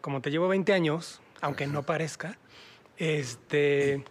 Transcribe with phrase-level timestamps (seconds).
[0.00, 2.38] como te llevo 20 años, aunque no parezca,
[2.96, 4.04] este,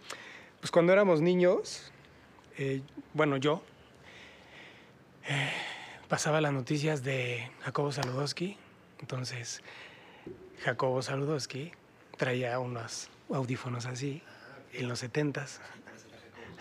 [0.60, 1.92] pues cuando éramos niños,
[2.58, 2.82] eh,
[3.14, 3.62] bueno, yo
[5.28, 5.50] eh,
[6.08, 8.58] pasaba las noticias de Jacobo Saludowski.
[9.00, 9.62] Entonces,
[10.62, 11.72] Jacobo Saludowski
[12.16, 14.22] traía unos audífonos así
[14.72, 15.60] en los 70s.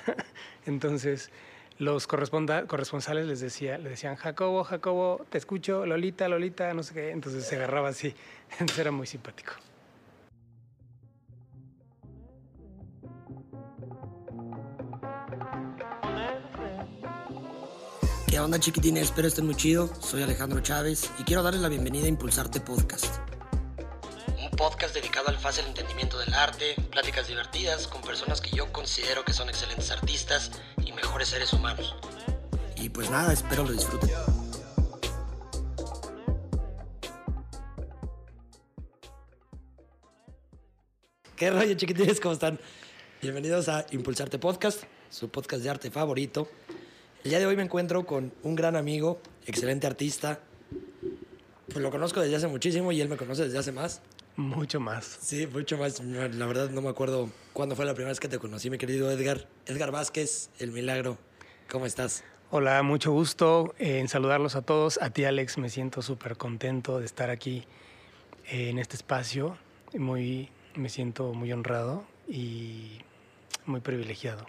[0.66, 1.32] Entonces,
[1.80, 7.12] los corresponsales les, decía, le decían, Jacobo, Jacobo, te escucho, Lolita, Lolita, no sé qué.
[7.12, 8.14] Entonces se agarraba así.
[8.52, 9.54] Entonces era muy simpático.
[18.28, 19.04] ¿Qué onda chiquitines?
[19.04, 19.88] Espero estén muy chido.
[20.02, 23.29] Soy Alejandro Chávez y quiero darles la bienvenida a Impulsarte Podcast.
[24.60, 29.32] Podcast dedicado al fácil entendimiento del arte, pláticas divertidas con personas que yo considero que
[29.32, 30.52] son excelentes artistas
[30.84, 31.96] y mejores seres humanos.
[32.76, 34.10] Y pues nada, espero lo disfruten.
[41.38, 42.20] ¿Qué rollo chiquitines?
[42.20, 42.60] ¿Cómo están?
[43.22, 46.50] Bienvenidos a Impulsarte Podcast, su podcast de arte favorito.
[47.24, 50.42] El día de hoy me encuentro con un gran amigo, excelente artista.
[51.68, 54.02] Pues lo conozco desde hace muchísimo y él me conoce desde hace más.
[54.36, 55.18] Mucho más.
[55.22, 56.02] Sí, mucho más.
[56.02, 59.12] La verdad no me acuerdo cuándo fue la primera vez que te conocí, mi querido
[59.12, 59.48] Edgar.
[59.66, 61.18] Edgar Vázquez, El Milagro.
[61.70, 62.24] ¿Cómo estás?
[62.52, 65.00] Hola, mucho gusto en saludarlos a todos.
[65.02, 67.66] A ti, Alex, me siento súper contento de estar aquí
[68.50, 69.58] en este espacio.
[69.96, 73.00] Muy, me siento muy honrado y
[73.66, 74.48] muy privilegiado.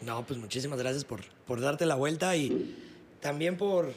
[0.00, 2.76] No, pues muchísimas gracias por, por darte la vuelta y
[3.20, 3.92] también por,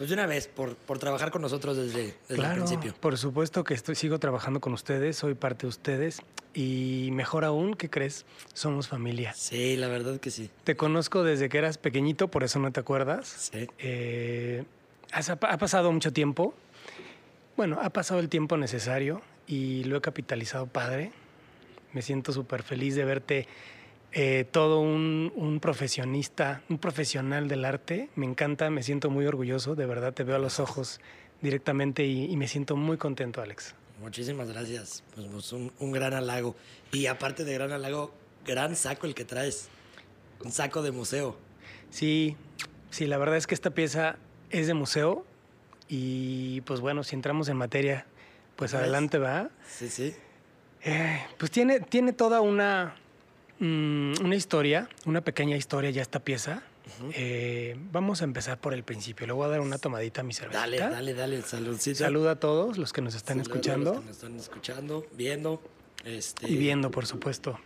[0.00, 2.94] pues de una vez, por, por trabajar con nosotros desde, desde el principio.
[2.98, 6.22] Por supuesto que estoy, sigo trabajando con ustedes, soy parte de ustedes
[6.54, 8.24] y mejor aún, ¿qué crees?
[8.54, 9.34] Somos familia.
[9.34, 10.48] Sí, la verdad que sí.
[10.64, 13.50] Te conozco desde que eras pequeñito, por eso no te acuerdas.
[13.52, 13.68] Sí.
[13.78, 14.64] Eh,
[15.12, 16.54] ha pasado mucho tiempo.
[17.58, 21.12] Bueno, ha pasado el tiempo necesario y lo he capitalizado padre.
[21.92, 23.48] Me siento súper feliz de verte
[24.12, 28.08] eh, todo un, profesionista, un profesional del arte.
[28.16, 31.00] Me encanta, me siento muy orgulloso, de verdad te veo a los ojos
[31.40, 33.74] directamente y, me siento muy contento, Alex.
[34.00, 36.56] Muchísimas gracias, pues, pues un, un, gran halago.
[36.92, 38.12] Y aparte de gran halago,
[38.46, 39.68] gran saco el que traes,
[40.44, 41.36] un saco de museo.
[41.90, 42.36] Sí,
[42.90, 44.16] sí, la verdad es que esta pieza
[44.50, 45.24] es de museo
[45.88, 48.06] y pues bueno, si entramos en materia,
[48.56, 49.50] pues adelante va.
[49.68, 50.14] Sí, sí.
[50.82, 52.94] Eh, pues tiene, tiene toda una,
[53.60, 56.62] Mm, una historia, una pequeña historia ya esta pieza.
[57.12, 59.26] Eh, vamos a empezar por el principio.
[59.26, 60.60] Le voy a dar una tomadita a mi cerveza.
[60.60, 61.98] Dale, dale, dale, saludcito.
[61.98, 63.90] Saluda a todos los que nos están escuchando.
[63.90, 65.62] A los que nos están escuchando, viendo.
[66.04, 67.60] Este, y viendo, por supuesto.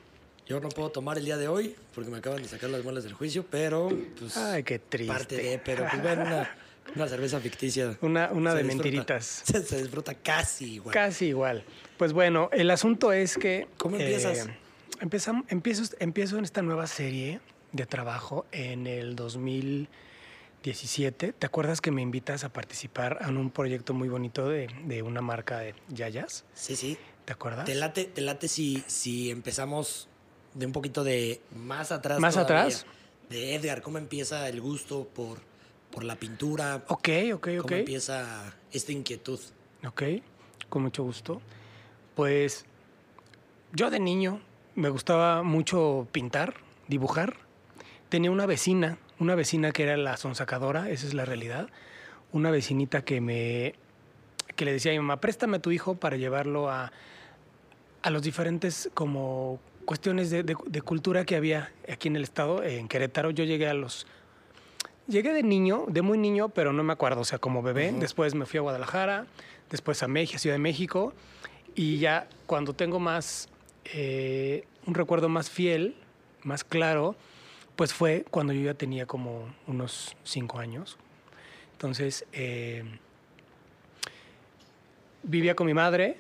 [0.46, 3.04] Yo no puedo tomar el día de hoy porque me acaban de sacar las muelas
[3.04, 3.88] del juicio, pero
[4.18, 4.36] pues.
[4.36, 5.12] Ay, qué triste.
[5.12, 7.96] Parte de, pero pues ven una, cerveza ficticia.
[8.02, 9.42] Una, una de mentiritas.
[9.44, 10.92] Se, disfruta casi igual.
[10.92, 11.64] Casi igual.
[11.96, 13.68] Pues bueno, el asunto es que.
[13.78, 14.48] ¿Cómo empiezas?
[14.48, 14.63] Eh,
[15.04, 17.40] empezamos, empiezo, empiezo en esta nueva serie
[17.72, 21.34] de trabajo en el 2017.
[21.34, 25.20] ¿Te acuerdas que me invitas a participar en un proyecto muy bonito de, de una
[25.20, 26.46] marca de Yayas?
[26.54, 26.96] Sí, sí.
[27.26, 27.66] ¿Te acuerdas?
[27.66, 30.08] ¿Te late, te late si, si empezamos
[30.54, 32.18] de un poquito de más atrás?
[32.18, 32.86] ¿Más atrás?
[33.28, 35.40] De Edgar, ¿cómo empieza el gusto por,
[35.90, 36.82] por la pintura?
[36.88, 37.62] Ok, ok, ok.
[37.62, 39.38] ¿Cómo empieza esta inquietud?
[39.86, 40.02] Ok,
[40.70, 41.42] con mucho gusto.
[42.14, 42.64] Pues
[43.72, 44.40] yo de niño
[44.74, 46.54] me gustaba mucho pintar,
[46.88, 47.36] dibujar.
[48.08, 51.68] Tenía una vecina, una vecina que era la sonsacadora, esa es la realidad.
[52.32, 53.74] Una vecinita que me
[54.56, 56.92] que le decía a mi mamá, préstame a tu hijo para llevarlo a,
[58.02, 63.30] a los diferentes como cuestiones de, cultura que había aquí en el estado, en Querétaro.
[63.30, 64.06] Yo llegué a los...
[65.06, 67.92] Llegué de niño, de muy niño, pero no me acuerdo, o sea, como bebé.
[67.92, 69.26] Después me fui a Guadalajara,
[69.70, 71.12] después a México, Ciudad de México.
[71.74, 73.48] Y ya cuando tengo más
[73.84, 75.96] eh, un recuerdo más fiel,
[76.42, 77.16] más claro,
[77.76, 80.96] pues fue cuando yo ya tenía como unos cinco años.
[81.72, 82.84] Entonces, eh,
[85.22, 86.16] vivía con mi madre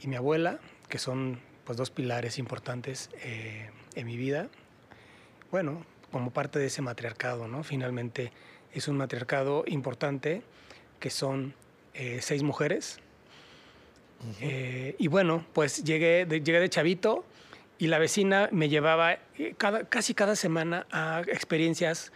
[0.00, 4.48] y mi abuela, que son pues dos pilares importantes eh, en mi vida.
[5.50, 7.62] Bueno, como parte de ese matriarcado, ¿no?
[7.62, 8.32] Finalmente
[8.72, 10.42] es un matriarcado importante
[10.98, 11.54] que son
[12.20, 13.00] seis mujeres,
[14.40, 17.24] eh, y bueno, pues llegué de, llegué de chavito
[17.78, 22.12] y la vecina me llevaba eh, cada, casi cada semana a experiencias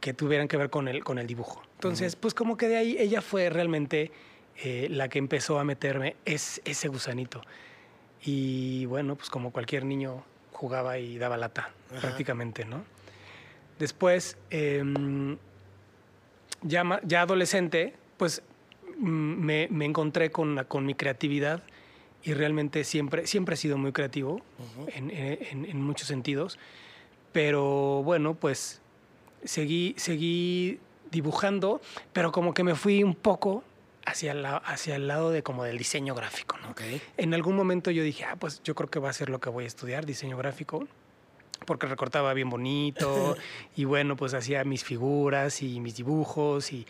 [0.00, 1.62] que tuvieran que ver con el, con el dibujo.
[1.74, 4.10] Entonces, pues como que de ahí ella fue realmente
[4.62, 7.42] eh, la que empezó a meterme es, ese gusanito.
[8.24, 12.82] Y bueno, pues como cualquier niño jugaba y daba lata, prácticamente, ¿no?
[13.78, 15.36] Después, em,
[16.62, 18.42] ya, ya adolescente, pues
[18.98, 21.62] me, encontré con, con mi creatividad
[22.22, 24.40] y realmente siempre, siempre he sido muy creativo
[24.88, 26.58] en, en, en, muchos sentidos.
[27.32, 28.80] Pero bueno, pues
[29.44, 31.80] seguí, seguí dibujando,
[32.12, 33.62] pero como que me fui un poco
[34.06, 36.74] hacia, la, hacia el lado de como del diseño gráfico, ¿no?
[37.16, 39.50] En algún momento yo dije, ah, pues yo creo que va a ser lo que
[39.50, 40.86] voy a estudiar, diseño gráfico,
[41.66, 43.36] porque recortaba bien bonito
[43.76, 46.86] y bueno, pues hacía mis figuras y mis dibujos y,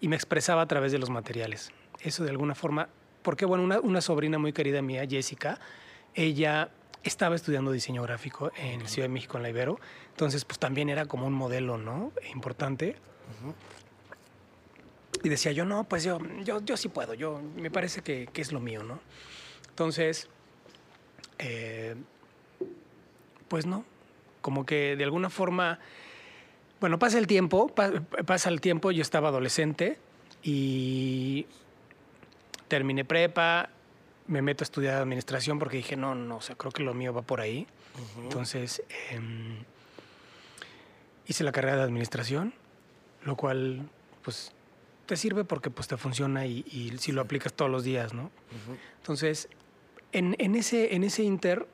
[0.00, 1.72] y, me expresaba a través de los materiales.
[2.00, 2.88] Eso de alguna forma,
[3.22, 5.58] porque bueno, una, sobrina muy querida mía, Jessica,
[6.14, 6.70] ella
[7.02, 9.78] estaba estudiando diseño gráfico en el Ciudad de México, en la Ibero,
[10.10, 12.12] entonces pues también era como un modelo, ¿no?
[12.32, 12.96] Importante.
[15.22, 18.42] Y decía yo, no, pues yo, yo, yo sí puedo, yo, me parece que, que
[18.42, 19.00] es lo mío, ¿no?
[19.70, 20.28] Entonces,
[21.38, 21.96] eh,
[23.48, 23.84] pues no,
[24.40, 25.78] como que de alguna forma,
[26.84, 27.72] bueno, pasa el tiempo,
[28.26, 29.96] pasa el tiempo, yo estaba adolescente
[30.42, 31.46] y
[32.68, 33.70] terminé prepa,
[34.26, 37.14] me meto a estudiar administración porque dije, no, no, o sea, creo que lo mío
[37.14, 37.66] va por ahí.
[38.22, 39.18] Entonces, eh,
[41.26, 42.52] hice la carrera de administración,
[43.24, 43.88] lo cual,
[44.22, 44.52] pues,
[45.06, 48.30] te sirve porque pues te funciona y, si lo aplicas todos los días, ¿no?
[48.98, 49.48] Entonces,
[50.12, 51.66] en, en, ese, en ese inter,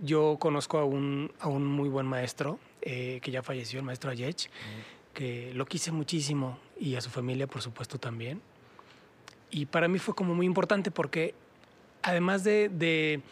[0.00, 4.10] yo conozco a un, a un muy buen maestro eh, que ya falleció, el maestro
[4.10, 4.50] Ayech,
[5.14, 8.42] que lo quise muchísimo y a su familia, por supuesto, también.
[9.50, 11.34] Y para mí fue como muy importante porque
[12.02, 13.22] además de, de,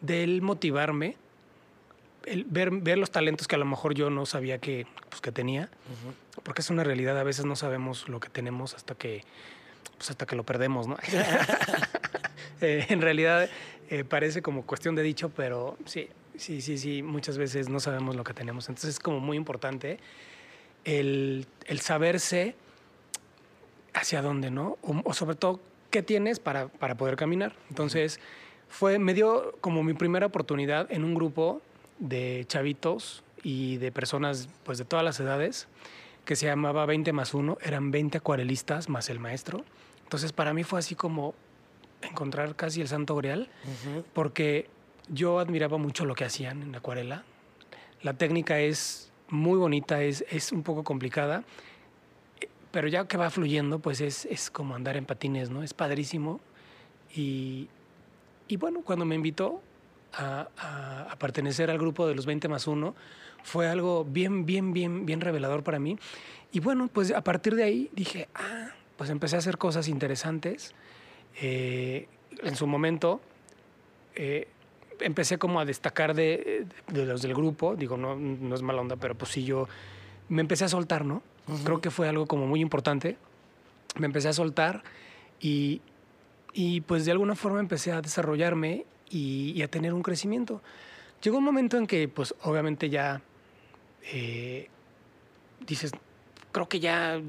[0.00, 1.16] de él motivarme,
[2.24, 5.32] el ver, ver, los talentos que a lo mejor yo no sabía que, pues, que
[5.32, 5.68] tenía,
[6.42, 9.22] porque es una realidad, a veces no sabemos lo que tenemos hasta que,
[9.98, 10.96] pues, hasta que lo perdemos, ¿no?
[12.62, 13.50] eh, en realidad
[13.90, 18.16] eh, parece como cuestión de dicho, pero sí, sí, sí, sí, muchas veces no sabemos
[18.16, 18.68] lo que tenemos.
[18.68, 19.98] Entonces es como muy importante
[20.84, 22.54] el, el saberse
[23.92, 24.78] hacia dónde, ¿no?
[24.82, 25.60] O, o, sobre todo,
[25.90, 27.54] qué tienes para, para poder caminar.
[27.68, 28.20] Entonces,
[28.68, 31.62] fue, me dio como mi primera oportunidad en un grupo
[31.98, 35.68] de chavitos y de personas pues de todas las edades
[36.24, 39.64] que se llamaba 20 más 1, eran 20 acuarelistas más el maestro.
[40.02, 41.34] Entonces para mí fue así como
[42.02, 43.48] encontrar casi el santo grial,
[44.12, 44.68] porque
[45.08, 47.24] yo admiraba mucho lo que hacían en acuarela.
[48.02, 51.44] La técnica es muy bonita, es, es un poco complicada,
[52.70, 55.62] pero ya que va fluyendo, pues es, es como andar en patines, ¿no?
[55.62, 56.40] Es padrísimo.
[57.14, 57.68] Y,
[58.48, 59.62] y bueno, cuando me invitó,
[60.16, 62.94] a, pertenecer al grupo de los 20 más 1
[63.42, 65.98] fue algo bien, bien, bien, bien revelador para mí.
[66.52, 70.74] Y bueno, pues a partir de ahí dije, ah, pues empecé a hacer cosas interesantes.
[71.40, 72.08] Eh,
[72.42, 73.20] en su momento
[74.14, 74.48] eh,
[75.00, 78.96] empecé como a destacar de, de, los del grupo, digo, no, no es mala onda,
[78.96, 79.68] pero pues sí yo
[80.28, 81.22] me empecé a soltar, ¿no?
[81.64, 83.18] Creo que fue algo como muy importante.
[83.96, 84.82] Me empecé a soltar
[85.40, 85.82] y,
[86.52, 90.62] y pues de alguna forma empecé a desarrollarme y, a tener un crecimiento.
[91.22, 93.22] Llegó un momento en que, pues, obviamente ya
[94.12, 94.68] eh,
[95.66, 95.92] dices,
[96.52, 97.20] creo que ya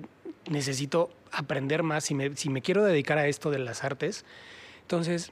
[0.50, 4.26] necesito aprender más si me, si me quiero dedicar a esto de las artes.
[4.82, 5.32] Entonces,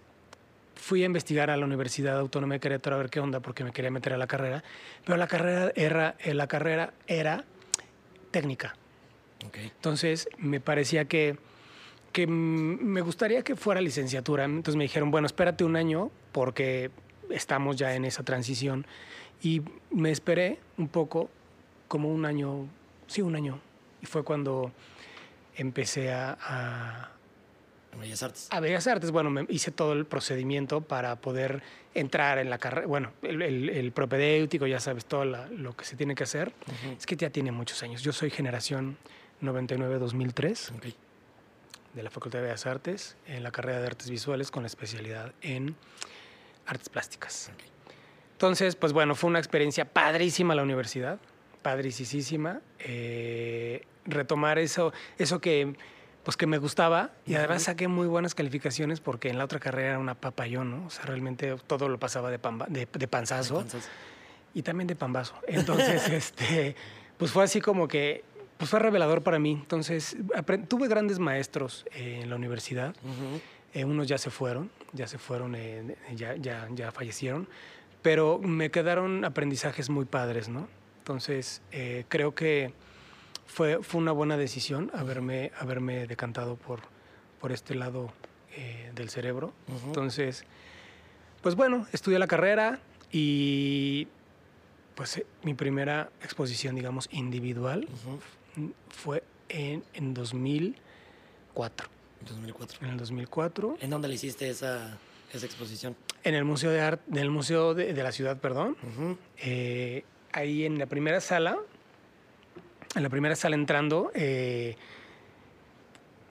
[0.83, 3.71] fui a investigar a la Universidad Autónoma de Querétaro a ver qué onda, porque me
[3.71, 4.65] quería meter a la carrera.
[5.06, 7.45] Pero la carrera era, eh, la carrera era
[8.31, 8.75] técnica.
[9.53, 11.38] Entonces, me parecía que
[12.12, 14.44] que me gustaría que fuera licenciatura.
[14.44, 16.92] Entonces me dijeron, bueno, espérate un año porque
[17.31, 18.85] estamos ya en esa transición.
[19.42, 21.30] Y me esperé un poco,
[21.87, 22.68] como un año,
[23.07, 23.59] sí, un año.
[24.02, 24.71] Y fue cuando
[25.56, 26.37] empecé a...
[26.40, 27.12] a
[28.00, 28.47] Bellas Artes.
[28.52, 31.62] A Bellas Artes, bueno, me hice todo el procedimiento para poder
[31.94, 35.85] entrar en la carrera, bueno, el, el, el, propedéutico, ya sabes, todo la, lo que
[35.85, 36.54] se tiene que hacer.
[36.97, 38.02] Es que ya tiene muchos años.
[38.02, 38.97] Yo soy generación
[39.42, 40.78] 99-2003.
[40.78, 40.95] Okay
[41.94, 45.33] de la Facultad de Bellas Artes en la carrera de Artes Visuales con la especialidad
[45.42, 45.76] en
[46.66, 47.52] Artes Plásticas.
[48.33, 51.19] Entonces, pues bueno, fue una experiencia padrísima la universidad,
[51.62, 52.62] padricísima.
[52.80, 55.76] Eh, retomar eso, eso que,
[56.23, 59.89] pues que me gustaba y además saqué muy buenas calificaciones porque en la otra carrera
[59.89, 60.85] era una papayón, ¿no?
[60.85, 62.39] O sea, realmente todo lo pasaba de,
[62.69, 63.56] de, de panzazo.
[63.56, 63.89] De panzazo.
[64.53, 65.35] Y también de pambazo.
[65.47, 66.75] Entonces, este,
[67.18, 68.23] pues fue así como que
[68.57, 69.51] pues fue revelador para mí.
[69.53, 70.15] Entonces,
[70.69, 72.95] tuve grandes maestros eh, en la universidad.
[73.73, 77.47] eh, unos ya se fueron, ya se fueron, eh, ya, ya, ya fallecieron,
[78.01, 80.68] pero me quedaron aprendizajes muy padres, ¿no?
[80.99, 82.73] Entonces, eh, creo que
[83.45, 86.81] fue, fue una buena decisión haberme, haberme decantado por,
[87.40, 88.12] por este lado
[88.56, 89.54] eh, del cerebro.
[89.85, 90.45] Entonces,
[91.42, 92.80] pues bueno, estudié la carrera
[93.12, 94.07] y
[94.95, 97.88] pues mi primera exposición, digamos, individual
[98.90, 101.88] fue en, en 2004.
[102.28, 102.80] 2004.
[102.81, 103.78] En el 2004.
[103.81, 104.97] ¿En dónde le hiciste esa
[105.33, 105.95] esa exposición?
[106.23, 108.78] En el Museo de Arte, en el Museo de, de la Ciudad, perdón.
[109.38, 111.57] Eh, ahí en la primera sala,
[112.95, 114.76] en la primera sala entrando, eh,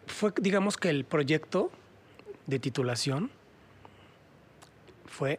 [0.06, 1.70] fue, digamos que el proyecto
[2.46, 3.30] de titulación
[5.06, 5.38] fue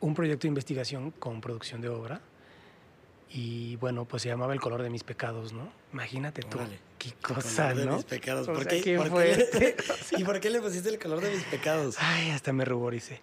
[0.00, 2.20] un proyecto de investigación con producción de obra.
[3.34, 5.72] Y bueno, pues se llamaba El color de mis pecados, ¿no?
[5.92, 6.58] Imagínate tú.
[6.58, 6.78] Órale.
[6.98, 7.96] Qué El cosa, color de ¿no?
[7.96, 8.48] mis pecados.
[8.48, 9.58] O ¿Por sea, qué, qué por qué fuerte.
[9.58, 9.76] le-
[10.20, 11.96] ¿Y por qué le pusiste el color de mis pecados?
[11.98, 13.22] Ay, hasta me ruboricé.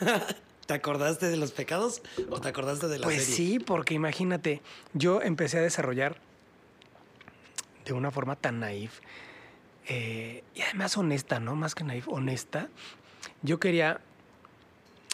[0.66, 3.34] ¿Te acordaste de los pecados o te acordaste de la Pues serie?
[3.36, 4.60] sí, porque imagínate,
[4.92, 6.18] yo empecé a desarrollar
[7.88, 9.00] de una forma tan naif
[9.88, 11.56] eh, y además honesta, ¿no?
[11.56, 12.68] Más que naif, honesta.
[13.42, 14.00] Yo quería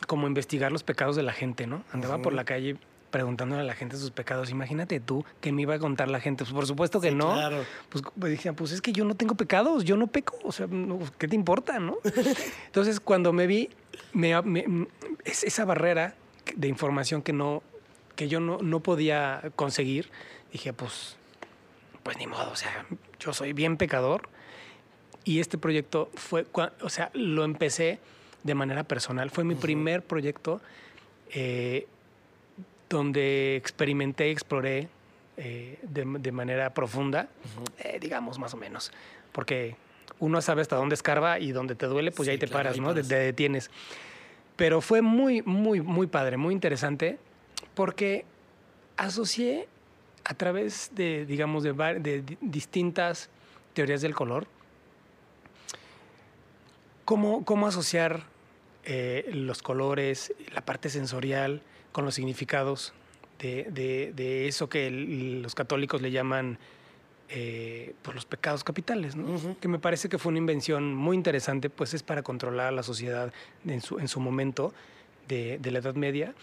[0.06, 1.84] como investigar los pecados de la gente, ¿no?
[1.92, 2.76] Andaba por la calle
[3.10, 4.50] preguntándole a la gente sus pecados.
[4.50, 6.42] Imagínate tú que me iba a contar la gente.
[6.42, 7.32] Pues por supuesto que Sí, no.
[7.32, 7.64] claro.
[7.88, 10.66] Pues, pues dije, pues es que yo no tengo pecados, yo no peco, o sea,
[10.66, 11.98] no, ¿qué te importa, no?
[12.66, 13.70] Entonces, cuando me vi,
[14.12, 14.88] me, me-
[15.24, 16.16] es- esa barrera
[16.56, 17.62] de información que no,
[18.16, 20.10] que yo no, no podía conseguir,
[20.52, 21.16] dije, pues,
[22.04, 22.86] pues ni modo, o sea,
[23.18, 24.28] yo soy bien pecador.
[25.24, 27.98] Y este proyecto fue, o sea, lo empecé
[28.42, 30.60] de manera personal, fue mi primer proyecto
[31.30, 31.86] eh,
[32.90, 34.88] donde experimenté, exploré
[35.38, 37.28] eh, de, de manera profunda,
[37.78, 38.92] eh, digamos más o menos,
[39.32, 39.76] porque
[40.18, 42.78] uno sabe hasta dónde escarba y dónde te duele, pues ya ahí te claro, paras,
[42.78, 42.94] ¿no?
[42.94, 43.70] Te, te detienes.
[44.56, 47.18] Pero fue muy, muy, muy padre, muy interesante,
[47.74, 48.26] porque
[48.98, 49.68] asocié
[50.24, 53.28] a través de, digamos, de, distintas
[53.74, 54.46] teorías del color,
[57.04, 58.24] cómo, cómo asociar
[58.84, 61.62] eh, los colores, la parte sensorial,
[61.92, 62.92] con los significados
[63.38, 66.58] de, de- de eso que el- los católicos le llaman
[67.30, 69.14] eh, pues los pecados capitales,
[69.60, 72.82] que me parece que fue una invención muy interesante, pues es para controlar a la
[72.82, 73.32] sociedad
[73.66, 74.74] en su, en su momento
[75.26, 76.34] de, de la Edad Media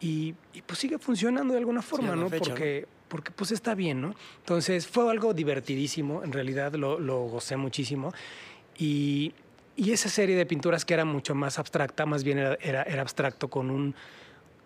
[0.00, 2.30] y, y, pues sigue funcionando de alguna forma, ¿no?
[2.30, 4.14] fecha, porque, porque pues está bien, ¿no?
[4.38, 8.14] Entonces fue algo divertidísimo, en realidad lo, lo gocé muchísimo
[8.78, 9.34] y,
[9.76, 13.02] y esa serie de pinturas que era mucho más abstracta, más bien era, era, era
[13.02, 13.94] abstracto con un,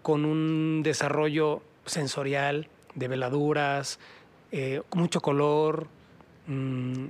[0.03, 3.99] con un desarrollo sensorial de veladuras,
[4.53, 5.89] eh, mucho color
[6.47, 7.07] mm,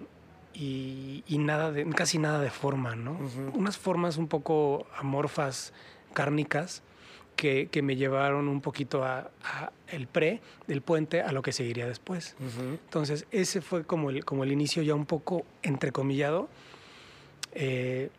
[0.54, 3.18] y, y nada de, casi nada de forma, ¿no?
[3.52, 5.72] Unas formas un poco amorfas,
[6.14, 6.82] cárnicas,
[7.36, 11.52] que, que me llevaron un poquito a, a el pre del puente a lo que
[11.52, 12.36] seguiría después.
[12.84, 16.48] Entonces, ese fue como el, como el inicio ya un poco entrecomillado
[17.52, 18.10] eh,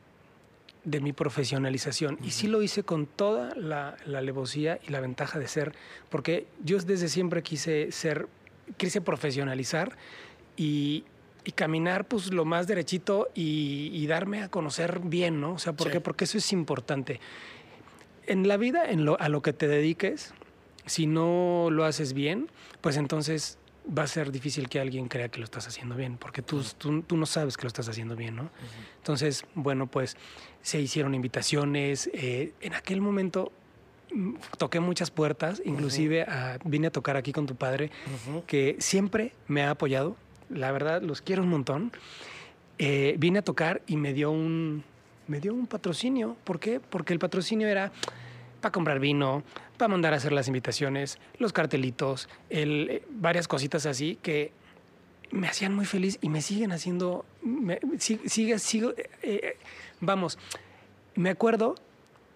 [0.84, 2.20] de mi profesionalización.
[2.24, 5.74] Y sí lo hice con toda la, la alevosía y la ventaja de ser,
[6.10, 8.28] porque yo desde siempre quise ser,
[8.78, 9.98] quise profesionalizar
[10.56, 11.04] y,
[11.44, 15.54] y caminar pues lo más derechito y, y darme a conocer bien, ¿no?
[15.54, 15.94] O sea, ¿por Sí.
[15.94, 16.02] qué?
[16.02, 17.20] Porque eso es importante.
[18.28, 20.34] En la vida, en lo, a lo que te dediques,
[20.86, 22.48] si no lo haces bien,
[22.82, 26.42] pues entonces va a ser difícil que alguien crea que lo estás haciendo bien, porque
[26.42, 28.50] tú, tú, tú no sabes que lo estás haciendo bien, ¿no?
[28.98, 30.18] Entonces, bueno, pues
[30.64, 32.10] se hicieron invitaciones.
[32.14, 33.52] eh, en aquel momento
[34.12, 37.92] mm, toqué muchas puertas, inclusive a- vine a tocar aquí con tu padre,
[38.48, 40.16] que siempre me ha apoyado.
[40.50, 41.92] La verdad, los quiero un montón.
[42.78, 44.84] Eh, vine a tocar y me dio un,
[45.28, 46.36] me dio un patrocinio.
[46.44, 46.80] ¿Por qué?
[46.80, 47.92] Porque el patrocinio era
[48.62, 49.44] para comprar vino,
[49.78, 54.52] para mandar a hacer las invitaciones, los cartelitos, el, eh, varias cositas así que
[55.32, 59.58] me hacían muy feliz y me siguen haciendo, me- sigue, sigo, eh, eh,
[60.00, 60.38] vamos,
[61.16, 61.76] me acuerdo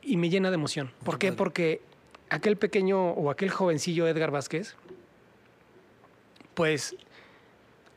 [0.02, 0.92] y me llena de emoción.
[1.04, 1.32] ¿Por qué?
[1.32, 1.82] Porque
[2.30, 4.76] aquel pequeño o aquel jovencillo Edgar Vázquez,
[6.54, 6.96] pues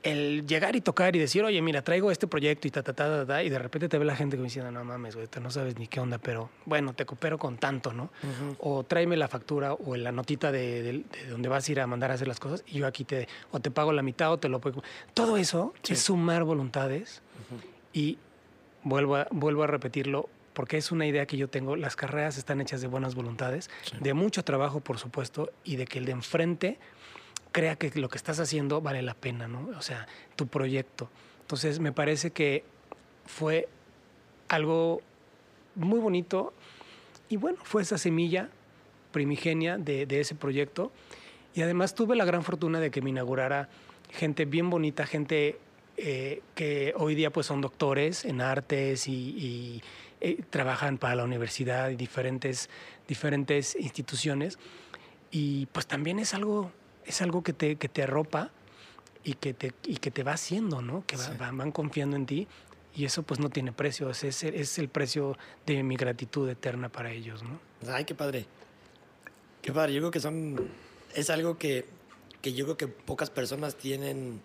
[0.02, 3.08] el llegar y tocar y decir, oye, mira, traigo este proyecto y ta, ta, ta,
[3.08, 5.28] ta, ta, y de repente te ve la gente que me diciendo, no mames, güey,
[5.40, 8.10] no sabes ni qué onda, pero bueno, te coopero con tanto, ¿no?
[8.58, 11.86] O tráeme la factura o la notita de, de- de donde vas a ir a
[11.86, 14.38] mandar a hacer las cosas y yo aquí te, o te pago la mitad o
[14.38, 14.82] te lo puedo.
[15.14, 15.92] Todo eso Sí.
[15.92, 17.22] es sumar voluntades
[17.92, 18.18] y
[18.82, 21.76] vuelvo a, vuelvo a repetirlo porque es una idea que yo tengo.
[21.76, 23.96] Las carreras están hechas de buenas voluntades, Sí.
[24.00, 26.78] de mucho trabajo, por supuesto, y de que el de enfrente
[27.52, 29.68] crea que lo que estás haciendo vale la pena, ¿no?
[29.78, 30.06] O sea,
[30.36, 31.08] tu proyecto.
[31.42, 32.64] Entonces, me parece que
[33.26, 33.68] fue
[34.48, 35.00] algo
[35.74, 36.52] muy bonito
[37.28, 38.48] y bueno, fue esa semilla
[39.12, 40.92] primigenia de, ese proyecto.
[41.54, 43.68] Y además tuve la gran fortuna de que me inaugurara
[44.10, 45.58] gente bien bonita, gente
[45.96, 49.82] eh, que hoy día pues son doctores en artes y, y,
[50.20, 52.70] eh, trabajan para la universidad y diferentes,
[53.06, 54.58] diferentes instituciones.
[55.30, 56.70] Y pues también es algo,
[57.06, 58.50] es algo que te, que te arropa
[59.24, 61.04] y que te, y que te va haciendo, ¿no?
[61.06, 61.32] Que va- Sí.
[61.38, 62.46] van, van confiando en ti.
[62.94, 66.90] Y eso pues no tiene precio, es, es, es el precio de mi gratitud eterna
[66.90, 67.58] para ellos, ¿no?
[67.90, 68.44] Ay, qué padre.
[69.62, 70.60] Qué padre, yo creo que son,
[71.14, 71.86] es algo que,
[72.42, 74.40] que yo creo que pocas personas tienen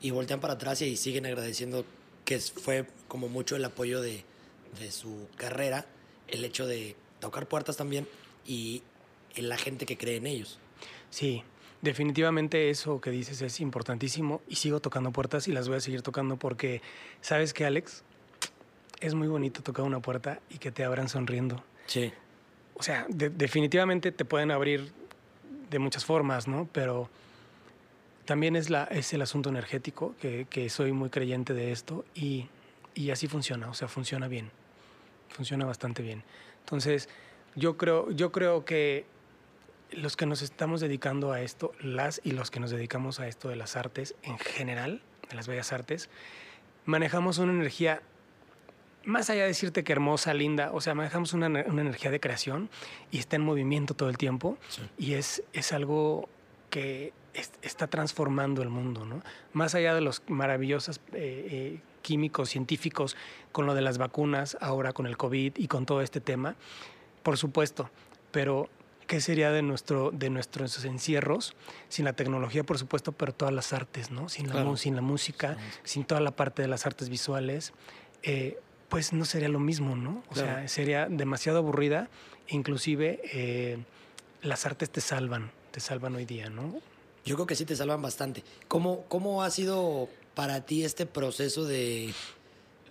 [0.00, 1.84] y voltean para atrás y siguen agradeciendo
[2.24, 4.24] que fue como mucho el apoyo de,
[4.78, 5.84] de su carrera,
[6.28, 8.08] el hecho de tocar puertas también
[8.46, 8.82] y
[9.36, 10.58] la gente que cree en ellos.
[11.10, 11.42] Sí,
[11.82, 16.00] definitivamente eso que dices es importantísimo y sigo tocando puertas y las voy a seguir
[16.02, 16.80] tocando porque,
[17.20, 18.04] ¿sabes qué, Alex?
[19.00, 21.62] Es muy bonito tocar una puerta y que te abran sonriendo.
[21.86, 22.12] Sí.
[22.74, 24.92] O sea, definitivamente te pueden abrir
[25.70, 26.68] de muchas formas, ¿no?
[26.72, 27.10] Pero
[28.24, 32.46] también es, la, es el asunto energético, que, que soy muy creyente de esto y,
[32.94, 34.50] y así funciona, o sea, funciona bien,
[35.28, 36.22] funciona bastante bien.
[36.60, 37.08] Entonces,
[37.56, 39.04] yo creo, yo creo que
[39.92, 43.48] los que nos estamos dedicando a esto, las y los que nos dedicamos a esto
[43.48, 46.08] de las artes en general, de las bellas artes,
[46.84, 48.02] manejamos una energía,
[49.04, 52.70] más allá de decirte que hermosa, linda, o sea, manejamos una, una energía de creación
[53.10, 54.82] y está en movimiento todo el tiempo sí.
[54.98, 56.28] y es, es algo
[56.70, 59.22] que es, está transformando el mundo, ¿no?
[59.52, 63.16] Más allá de los maravillosos eh, eh, químicos, científicos,
[63.52, 66.56] con lo de las vacunas, ahora con el COVID y con todo este tema,
[67.22, 67.90] por supuesto,
[68.30, 68.68] pero
[69.12, 71.54] ¿qué sería de, nuestro, de nuestros encierros
[71.90, 74.30] sin la tecnología, por supuesto, pero todas las artes, ¿no?
[74.30, 74.70] Sin, claro.
[74.70, 75.80] la, sin la música, sí.
[75.84, 77.74] sin toda la parte de las artes visuales,
[78.22, 80.22] eh, pues no sería lo mismo, ¿no?
[80.30, 80.60] O claro.
[80.60, 82.08] sea, sería demasiado aburrida,
[82.48, 83.84] inclusive eh,
[84.40, 86.80] las artes te salvan, te salvan hoy día, ¿no?
[87.26, 88.42] Yo creo que sí te salvan bastante.
[88.66, 92.14] ¿Cómo, cómo ha sido para ti este proceso de,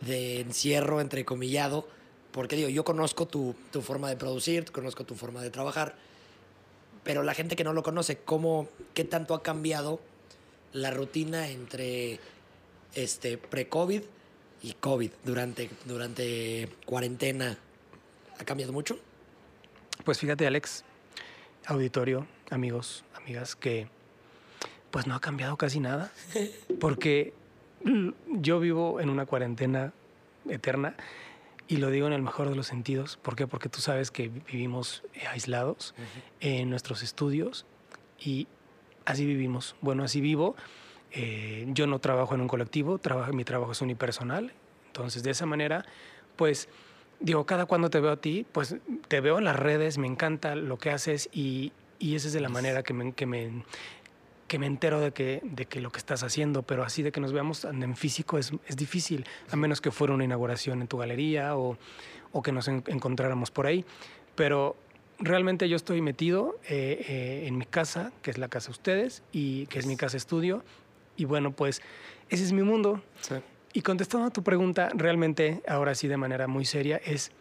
[0.02, 1.88] de encierro, entrecomillado?
[2.32, 5.96] Porque digo, yo conozco tu, tu, forma de producir, conozco tu forma de trabajar,
[7.04, 10.00] pero la gente que no lo conoce, ¿cómo, ¿qué tanto ha cambiado
[10.74, 12.20] la rutina entre
[12.94, 14.04] este, pre-COVID
[14.64, 17.58] y COVID durante, durante cuarentena?
[18.40, 19.00] ¿Ha cambiado mucho?
[20.04, 20.84] Pues fíjate, Alex,
[21.66, 23.88] auditorio, amigos, amigas, que
[24.90, 26.12] pues no ha cambiado casi nada,
[26.80, 27.34] porque
[28.28, 29.94] yo vivo en una cuarentena
[30.50, 30.96] eterna
[31.68, 33.18] y lo digo en el mejor de los sentidos.
[33.22, 33.48] ¿Por qué?
[33.48, 36.24] Porque tú sabes que vivimos aislados uh -huh.
[36.42, 37.66] en nuestros estudios
[38.20, 38.48] y
[39.06, 39.76] así vivimos.
[39.82, 40.56] Bueno, así vivo.
[41.12, 44.54] Eh, yo no trabajo en un colectivo, trabajo, mi trabajo es unipersonal.
[44.88, 45.86] Entonces, de esa manera,
[46.36, 46.70] pues,
[47.20, 48.76] digo, cada cuando te veo a ti, pues
[49.08, 52.42] te veo en las redes, me encanta lo que haces y, y esa es de
[52.42, 53.64] la manera que me, que me,
[54.52, 57.22] que me entero de que, de que lo que estás haciendo, pero así de que
[57.22, 60.98] nos veamos en físico es, es difícil, a menos que fuera una inauguración en tu
[60.98, 61.78] galería o,
[62.34, 63.86] o que nos en, encontráramos por ahí.
[64.36, 64.76] Pero
[65.20, 69.24] realmente yo estoy metido eh, eh, en mi casa, que es la casa de ustedes,
[69.32, 70.66] y que es mi casa estudio,
[71.16, 71.82] y bueno, pues
[72.28, 73.02] ese es mi mundo.
[73.22, 73.36] Sí.
[73.72, 77.32] Y contestando a tu pregunta, realmente, ahora sí de manera muy seria, es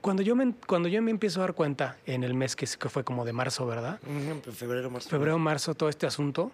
[0.00, 2.88] cuando yo, me, cuando yo me empiezo a dar cuenta en el mes que, que
[2.88, 4.00] fue como de marzo, ¿verdad?
[4.02, 5.08] -huh, febrero, marzo.
[5.08, 6.52] Febrero, marzo, todo este asunto,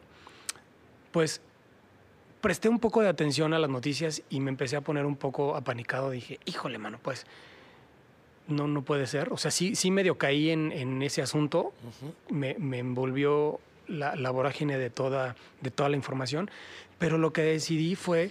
[1.13, 1.41] pues
[2.41, 5.57] presté un poco de atención a las noticias y me empecé a poner un poco
[5.57, 6.11] apanicado.
[6.11, 7.27] Dije, híjole, mano, pues
[8.49, 9.33] no, no puede ser.
[9.33, 11.73] O sea, sí, sí medio caí en, en ese asunto.
[11.83, 12.35] Uh -huh.
[12.35, 16.51] me, me, envolvió la, la, vorágine de toda, de toda la información.
[16.99, 18.31] Pero lo que decidí fue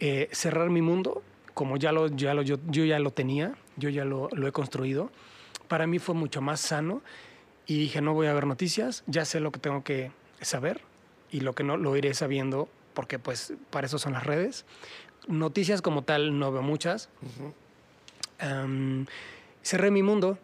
[0.00, 1.22] eh, cerrar mi mundo
[1.54, 4.52] como ya lo, ya lo, yo, yo ya lo tenía, yo ya lo, lo, he
[4.52, 5.10] construido,
[5.68, 7.02] para mí fue mucho más sano
[7.66, 10.80] y dije, no voy a ver noticias, ya sé lo que tengo que saber
[11.30, 14.64] y lo que no lo iré sabiendo porque pues para eso son las redes.
[15.26, 17.08] Noticias como tal no veo muchas.
[17.20, 18.64] Uh -huh.
[18.64, 19.06] um,
[19.62, 20.38] cerré mi mundo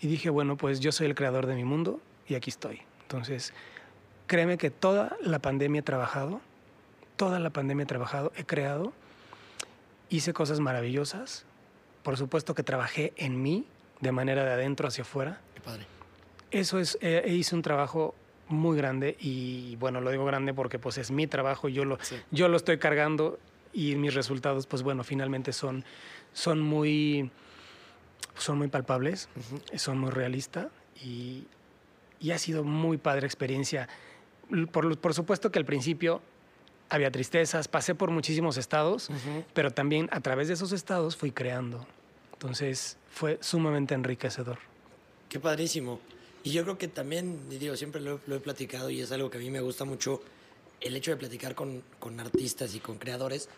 [0.00, 2.82] y dije, bueno, pues yo soy el creador de mi mundo y aquí estoy.
[3.02, 3.54] Entonces,
[4.26, 6.40] créeme que toda la pandemia he trabajado,
[7.16, 8.92] toda la pandemia he trabajado, he creado
[10.08, 11.44] hice cosas maravillosas.
[12.06, 13.66] Por supuesto que trabajé en mí
[13.98, 15.40] de manera de adentro hacia afuera.
[15.54, 15.86] Qué padre.
[16.52, 18.14] Eso es, eh, hice un trabajo
[18.46, 22.14] muy grande y bueno, lo digo grande porque pues es mi trabajo, yo lo, sí.
[22.30, 23.40] yo lo estoy cargando
[23.72, 25.84] y mis resultados pues bueno, finalmente son,
[26.32, 27.28] son, muy,
[28.36, 29.76] son muy palpables, uh -huh.
[29.76, 30.68] son muy realistas
[31.02, 31.48] y,
[32.20, 33.88] y, ha sido muy padre experiencia.
[34.70, 36.22] Por, por supuesto que al principio
[36.88, 39.44] había tristezas, pasé por muchísimos estados, uh -huh.
[39.54, 41.86] pero también a través de esos estados fui creando.
[42.34, 44.58] Entonces fue sumamente enriquecedor.
[45.28, 46.00] Qué padrísimo.
[46.44, 49.38] Y yo creo que también, digo, siempre lo, lo, he platicado y es algo que
[49.38, 50.22] a mí me gusta mucho,
[50.80, 53.48] el hecho de platicar con, con artistas y con creadores,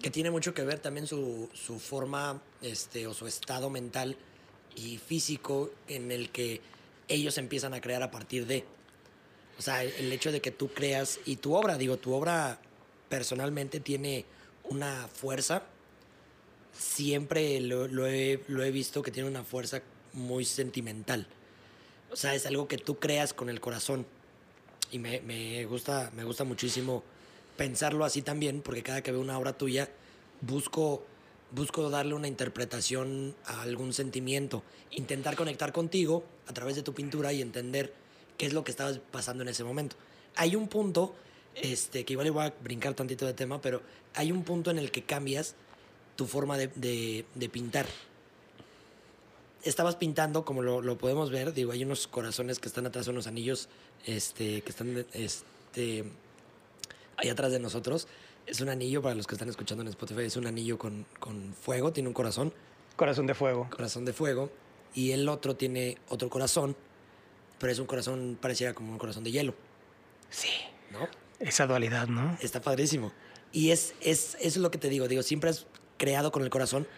[0.00, 4.16] que tiene mucho que ver también su, su forma este, o su estado mental
[4.74, 6.60] y físico en el que
[7.08, 8.64] ellos empiezan a crear a partir de.
[9.58, 12.58] O sea, el hecho de que tú creas y tu obra, digo, tu obra
[13.08, 14.24] personalmente tiene
[14.64, 15.62] una fuerza
[16.72, 21.26] siempre lo, he visto que tiene una fuerza muy sentimental.
[22.10, 24.06] O sea, es algo que tú creas con el corazón.
[24.90, 27.02] Y me, me gusta, me gusta muchísimo
[27.56, 29.88] pensarlo así también, porque cada que veo una obra tuya,
[30.40, 31.04] busco,
[31.50, 37.32] busco darle una interpretación a algún sentimiento, intentar conectar contigo a través de tu pintura
[37.32, 37.94] y entender
[38.42, 39.94] qué es lo que estabas pasando en ese momento.
[40.34, 41.14] Hay un punto,
[41.54, 43.82] este, que igual voy a brincar tantito de tema, pero
[44.14, 45.54] hay un punto en el que cambias
[46.16, 47.86] tu forma de, de, de pintar.
[49.62, 53.28] Estabas pintando, como lo, lo, podemos ver, digo, hay unos corazones que están atrás, unos
[53.28, 53.68] anillos
[54.06, 56.02] este, que están este,
[57.18, 58.08] ahí atrás de nosotros.
[58.48, 61.54] Es un anillo, para los que están escuchando en Spotify, es un anillo con, con
[61.54, 62.52] fuego, tiene un corazón.
[62.96, 63.68] Corazón de fuego.
[63.70, 64.50] Corazón de fuego.
[64.94, 66.74] Y el otro tiene otro corazón,
[67.62, 69.54] pero es un corazón, pareciera como un corazón de hielo.
[70.30, 70.48] Sí.
[70.90, 71.06] ¿No?
[71.38, 72.36] Esa dualidad, ¿no?
[72.40, 73.12] Está padrísimo.
[73.52, 75.06] Y es, es, eso es lo que te digo.
[75.06, 76.88] Digo, siempre has creado con el corazón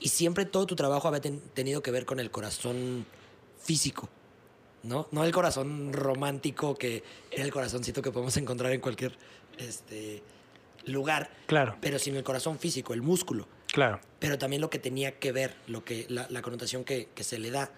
[0.00, 3.06] y siempre todo tu trabajo había ten, tenido que ver con el corazón
[3.58, 4.10] físico.
[4.82, 5.08] ¿no?
[5.12, 9.16] No el corazón romántico que era el corazoncito que podemos encontrar en cualquier
[9.56, 10.22] este,
[10.84, 11.30] lugar.
[11.46, 11.78] Claro.
[11.80, 13.48] Pero sino el corazón físico, el músculo.
[13.68, 13.98] Claro.
[14.18, 17.38] Pero también lo que tenía que ver, lo que, la, la connotación que, que, se
[17.38, 17.70] le da,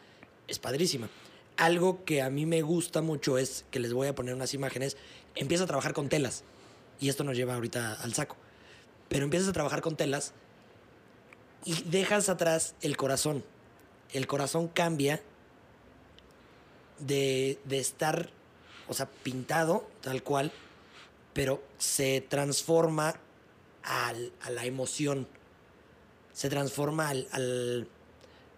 [0.49, 1.09] es padrísima.
[1.57, 4.97] Algo que a mí me gusta mucho es que les voy a poner unas imágenes.
[5.35, 6.45] Empieza a trabajar con telas.
[7.01, 8.37] Y esto nos lleva ahorita al saco.
[9.09, 10.33] Pero empiezas a trabajar con telas
[11.65, 13.45] y dejas atrás el corazón.
[14.13, 15.23] El corazón cambia
[16.99, 18.31] de, de, estar,
[18.89, 20.53] o sea, pintado tal cual,
[21.33, 23.17] pero se transforma
[23.83, 25.27] al, a la emoción,
[26.33, 27.89] se transforma al, al,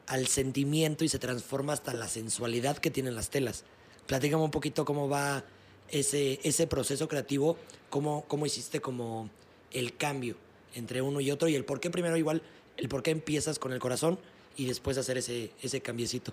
[0.06, 3.64] al, sentimiento y se transforma hasta la sensualidad que tienen las telas.
[4.06, 5.44] Platícame un poquito cómo va
[5.90, 7.56] ese, ese proceso creativo,
[7.90, 9.30] cómo, cómo hiciste como
[9.72, 10.36] el cambio
[10.74, 12.42] entre uno y otro y el por qué primero igual,
[12.76, 14.18] el por qué empiezas con el corazón
[14.56, 16.32] y después hacer ese, ese cambiecito.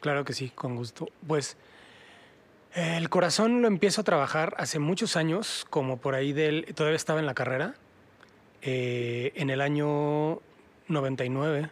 [0.00, 1.08] Claro que sí, con gusto.
[1.26, 1.56] Pues
[2.74, 6.66] el corazón lo empiezo a trabajar hace muchos años, como por ahí del.
[6.74, 7.76] Todavía estaba en la carrera,
[8.62, 10.40] eh, en el año
[10.88, 11.70] 99,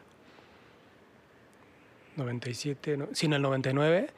[2.17, 4.09] 97, no, en el 99.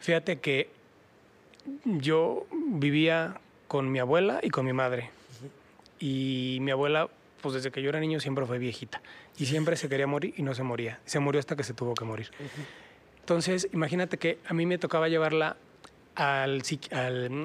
[0.00, 0.68] Fíjate que
[1.84, 5.10] yo vivía con mi abuela y con mi madre.
[5.40, 5.50] Uh -huh.
[6.00, 7.08] Y mi abuela,
[7.40, 9.00] pues desde que yo era niño, siempre fue viejita.
[9.38, 10.98] Y siempre se quería morir y no se moría.
[11.04, 12.30] Se murió hasta que se tuvo que morir.
[12.40, 12.66] Uh -huh.
[13.20, 15.56] Entonces, imagínate que a mí me tocaba llevarla
[16.16, 17.42] al, al,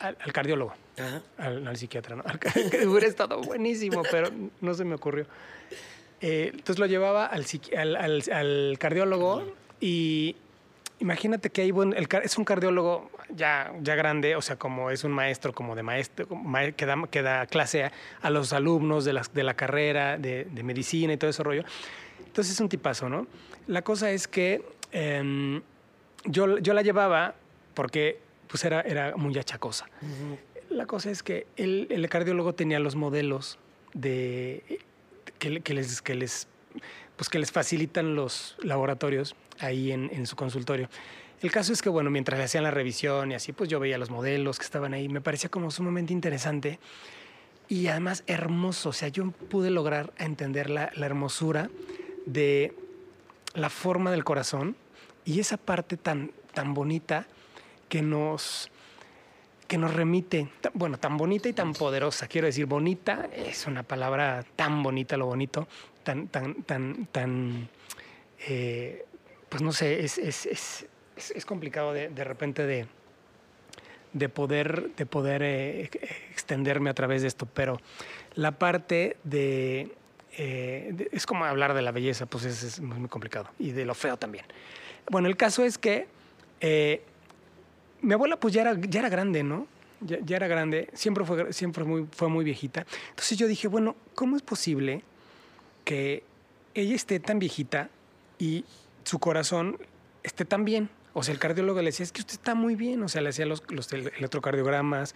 [0.00, 1.22] al, al cardiólogo, Ajá.
[1.38, 2.24] al, al, psiquiatra, ¿no?
[2.70, 4.28] que hubiera estado buenísimo, pero
[4.60, 5.26] no se me ocurrió.
[6.20, 7.46] Eh, entonces lo llevaba al,
[8.32, 9.42] al cardiólogo
[9.80, 10.36] y
[10.98, 15.02] imagínate que hay buen, el, es un cardiólogo ya, ya grande, o sea, como es
[15.04, 16.26] un maestro, como de maestro,
[16.76, 20.44] que da, que da clase a, a los alumnos de la, de la carrera de,
[20.44, 21.64] de medicina y todo ese rollo.
[22.18, 23.26] Entonces es un tipazo, ¿no?
[23.66, 25.60] La cosa es que eh,
[26.24, 27.34] yo, yo la llevaba
[27.74, 29.86] porque pues era, era muy achacosa.
[30.02, 30.38] Uh -huh.
[30.70, 33.58] La cosa es que el, el, cardiólogo tenía los modelos
[33.94, 34.80] de,
[35.40, 36.46] que, les, que, les,
[37.16, 40.88] pues que les facilitan los laboratorios ahí en, en, su consultorio.
[41.42, 43.98] El caso es que, bueno, mientras le hacían la revisión y así, pues yo veía
[43.98, 45.08] los modelos que estaban ahí.
[45.08, 46.78] Me parecía como sumamente interesante
[47.68, 48.90] y además hermoso.
[48.90, 51.70] O sea, yo pude lograr entender la, la hermosura
[52.26, 52.74] de
[53.54, 54.76] la forma del corazón
[55.24, 57.26] y esa parte tan, tan bonita
[57.88, 58.70] que nos,
[59.70, 62.26] que nos remite, bueno, tan bonita y tan poderosa.
[62.26, 65.68] Quiero decir, bonita es una palabra tan bonita, lo bonito,
[66.02, 67.68] tan, tan, tan, tan,
[68.48, 69.04] eh,
[69.48, 72.88] pues no sé, es, es, es, es complicado de, de, repente de,
[74.12, 75.88] de poder, de poder eh,
[76.32, 77.80] extenderme a través de esto, pero
[78.34, 79.94] la parte de,
[80.36, 84.16] eh, es como hablar de la belleza, pues es, muy complicado, y de lo feo
[84.16, 84.46] también.
[85.08, 86.08] Bueno, el caso es que
[88.02, 89.66] mi abuela pues ya era, ya era grande, ¿no?
[90.00, 92.86] Ya, era grande, siempre, fue, siempre muy, fue muy viejita.
[93.10, 95.02] Entonces yo dije, bueno, ¿cómo es posible
[95.84, 96.22] que
[96.74, 97.90] ella esté tan viejita
[98.38, 98.64] y
[99.04, 99.76] su corazón
[100.22, 100.88] esté tan bien?
[101.12, 103.28] O sea, el cardiólogo le decía, es que usted está muy bien, o sea, le
[103.28, 105.14] hacía los, electrocardiogramas.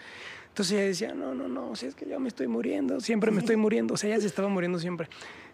[0.48, 3.38] Entonces ella decía, no, no, no, o es que yo me estoy muriendo, siempre me
[3.38, 5.08] estoy muriendo, o sea, ella se estaba muriendo siempre.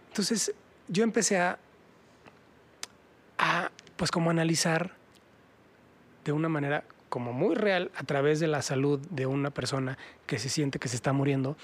[0.09, 0.53] Entonces
[0.89, 1.59] yo empecé a,
[3.39, 4.97] a pues como analizar
[6.25, 10.39] de una manera como muy real a través de la salud de una persona que
[10.39, 11.57] se siente que se está muriendo,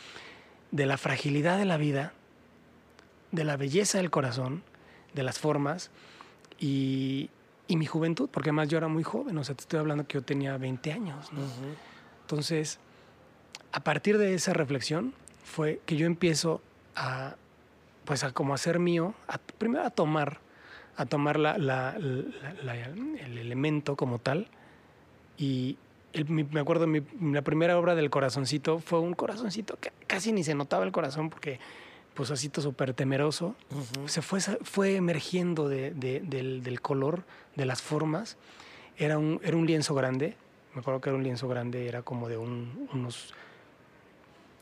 [0.72, 2.12] de la fragilidad de la vida,
[3.32, 4.62] de la belleza del corazón,
[5.14, 5.90] de las formas
[6.59, 7.30] y,
[7.66, 10.14] y mi juventud, porque además yo era muy joven, o sea, te estoy hablando que
[10.14, 11.40] yo tenía 20 años, ¿no?
[11.40, 11.74] Uh -huh.
[12.22, 12.78] Entonces,
[13.72, 16.61] a partir de esa reflexión fue que yo empiezo
[16.94, 17.37] a
[18.06, 19.14] pues a como hacer mío,
[19.59, 20.38] primero a tomar,
[20.96, 24.48] a tomar la, el elemento como tal.
[25.38, 25.77] Y
[26.29, 30.55] me acuerdo, mi, la primera obra del corazoncito fue un corazoncito que casi ni se
[30.55, 31.59] notaba el corazón porque
[32.14, 33.55] pues así súper temeroso.
[34.07, 38.38] Se fue, fue emergiendo de, del, del, color, de las formas.
[38.96, 40.35] Era un, era un lienzo grande.
[40.75, 43.35] Me acuerdo que era un lienzo grande, era como de un, unos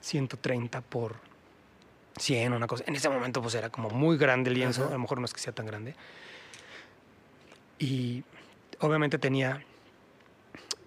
[0.01, 1.15] 130 por
[2.19, 2.85] 100, una cosa.
[2.87, 5.33] En ese momento pues era como muy grande el lienzo, a lo mejor no es
[5.33, 5.95] que sea tan grande.
[7.79, 8.25] Y
[8.81, 9.65] obviamente tenía,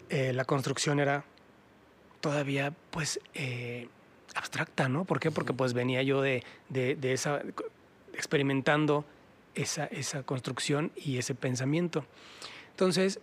[0.10, 1.24] eh, la construcción era
[2.22, 3.88] todavía pues eh,
[4.36, 5.06] abstracta, ¿no?
[5.06, 5.32] ¿Por qué?
[5.32, 7.42] Porque pues venía yo de, de, esa,
[8.14, 9.06] experimentando
[9.56, 12.06] esa, esa construcción y ese pensamiento.
[12.72, 13.20] Entonces,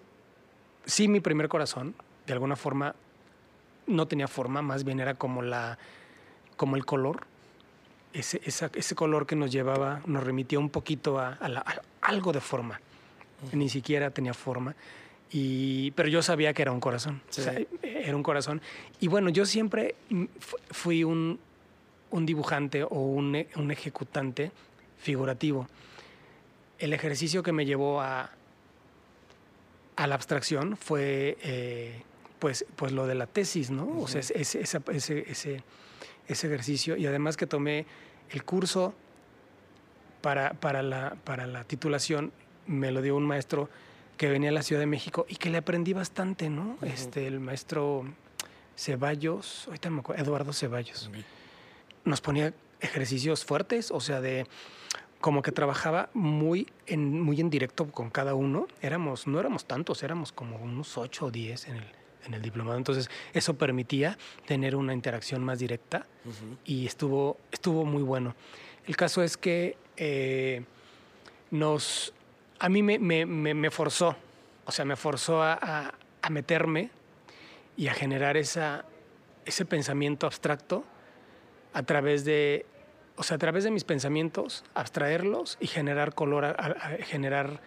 [0.85, 1.94] sí, mi primer corazón,
[2.27, 2.94] de alguna forma,
[3.87, 5.79] no tenía forma, más bien era como, la,
[6.57, 7.27] como el color,
[8.12, 11.38] ese, ese color que nos llevaba, nos remitía un poquito a,
[12.01, 12.81] algo de forma.
[13.53, 14.75] Ni siquiera tenía forma.
[15.30, 17.20] Y, pero yo sabía que era un corazón.
[17.82, 18.60] era un corazón.
[19.00, 19.96] Y bueno, yo siempre
[20.70, 21.38] fui un,
[22.10, 24.52] un dibujante o un, un, ejecutante
[24.98, 25.68] figurativo.
[26.78, 28.30] El ejercicio que me llevó a,
[29.96, 32.02] a la abstracción fue eh,
[32.38, 34.00] pues, pues lo de la tesis, ¿no?
[34.00, 35.62] O sea, ese, ese, ese,
[36.28, 36.96] ese, ejercicio.
[36.96, 37.87] Y además que tomé
[38.30, 38.94] el curso
[40.20, 42.32] para, para, la, para la titulación,
[42.66, 43.68] me lo dio un maestro
[44.16, 46.79] que venía a la Ciudad de México y que le aprendí bastante, ¿no?
[46.83, 48.05] este, el maestro
[48.77, 51.11] Ceballos, ahorita me acuerdo, Eduardo Ceballos.
[52.05, 54.46] Nos ponía ejercicios fuertes, o sea, de
[55.20, 58.66] como que trabajaba muy en, muy en directo con cada uno.
[58.83, 61.85] Éramos, no éramos tantos, éramos como unos ocho o diez en el,
[62.27, 62.77] en el diplomado.
[62.77, 66.07] Entonces, eso permitía tener una interacción más directa
[66.64, 68.35] y estuvo, estuvo muy bueno.
[68.87, 70.64] El caso es que eh,
[71.50, 72.12] nos
[72.59, 74.17] a mí me, me, me, forzó,
[74.64, 76.90] o sea, me forzó a, a, meterme
[77.77, 78.85] y a generar esa,
[79.45, 80.85] ese pensamiento abstracto
[81.73, 82.67] a través de,
[83.17, 86.57] o sea, a través de mis pensamientos, abstraerlos y generar color,
[87.05, 87.61] generar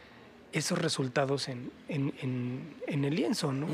[0.53, 3.67] esos resultados en, en, en, el lienzo, ¿no?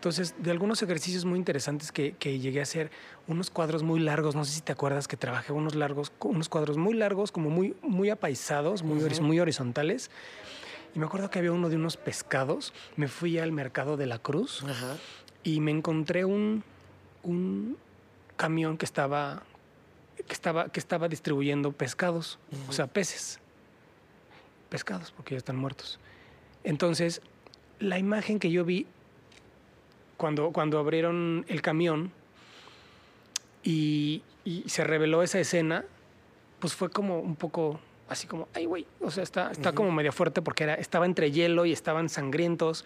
[0.00, 2.90] Entonces, de algunos ejercicios muy interesantes que, que, llegué a hacer,
[3.28, 6.78] unos cuadros muy largos, no sé si te acuerdas que trabajé unos largos, unos cuadros
[6.78, 10.10] muy largos, como muy, muy apaisados, muy, muy horizontales.
[10.94, 12.72] Y me acuerdo que había uno de unos pescados.
[12.96, 14.64] Me fui al mercado de la Cruz
[15.42, 16.64] y me encontré un,
[17.22, 17.76] un
[18.38, 19.42] camión que estaba,
[20.26, 22.38] que, estaba, que estaba distribuyendo pescados,
[22.70, 23.38] o sea, peces.
[24.70, 26.00] Pescados, porque ya están muertos.
[26.64, 27.20] Entonces,
[27.80, 28.86] la imagen que yo vi
[30.20, 32.12] cuando, cuando abrieron el camión
[33.64, 34.22] y,
[34.66, 35.84] se reveló esa escena,
[36.58, 40.12] pues fue como un poco así como, ay, güey, o sea, está, está como medio
[40.12, 42.84] fuerte porque era, estaba entre hielo y estaban sangrientos,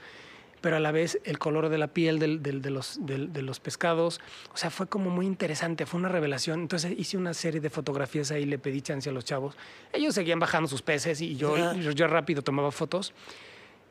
[0.60, 4.20] pero a la vez el color de la piel del, de, los, de, los pescados,
[4.52, 6.60] o sea, fue como muy interesante, fue una revelación.
[6.60, 9.56] Entonces hice una serie de fotografías ahí, le pedí chance a los chavos.
[9.92, 13.12] Ellos seguían bajando sus peces y yo, yo, yo rápido tomaba fotos.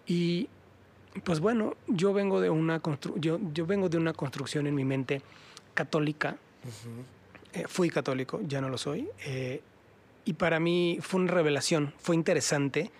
[0.06, 0.48] Y
[1.22, 2.82] pues bueno, yo vengo de una,
[3.16, 5.22] yo, yo vengo de una construcción en mi mente
[5.74, 6.38] católica.
[7.54, 9.08] Eh, fui católico, ya no lo soy.
[9.26, 9.62] Eh,
[10.26, 12.92] y para mí fue una revelación, fue interesante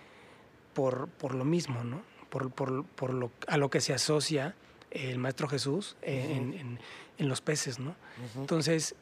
[0.74, 2.02] por, por lo mismo, ¿no?
[2.28, 4.54] Por, por, por, lo, a lo que se asocia
[4.90, 6.78] el Maestro Jesús en,
[7.18, 7.96] en, los peces, ¿no?
[8.36, 8.94] Entonces,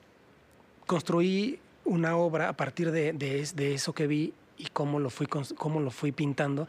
[0.87, 5.27] construí una obra a partir de, de, de, eso que vi y cómo lo fui,
[5.27, 6.68] cómo lo fui pintando.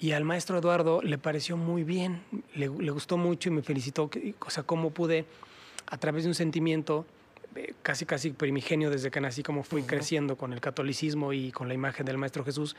[0.00, 2.22] Y al maestro Eduardo le pareció muy bien,
[2.54, 5.26] le, gustó mucho y me felicitó, o sea, cómo pude,
[5.86, 7.04] a través de un sentimiento
[7.56, 11.66] eh, casi, casi primigenio desde que nací, como fui creciendo con el catolicismo y con
[11.66, 12.76] la imagen del Maestro Jesús,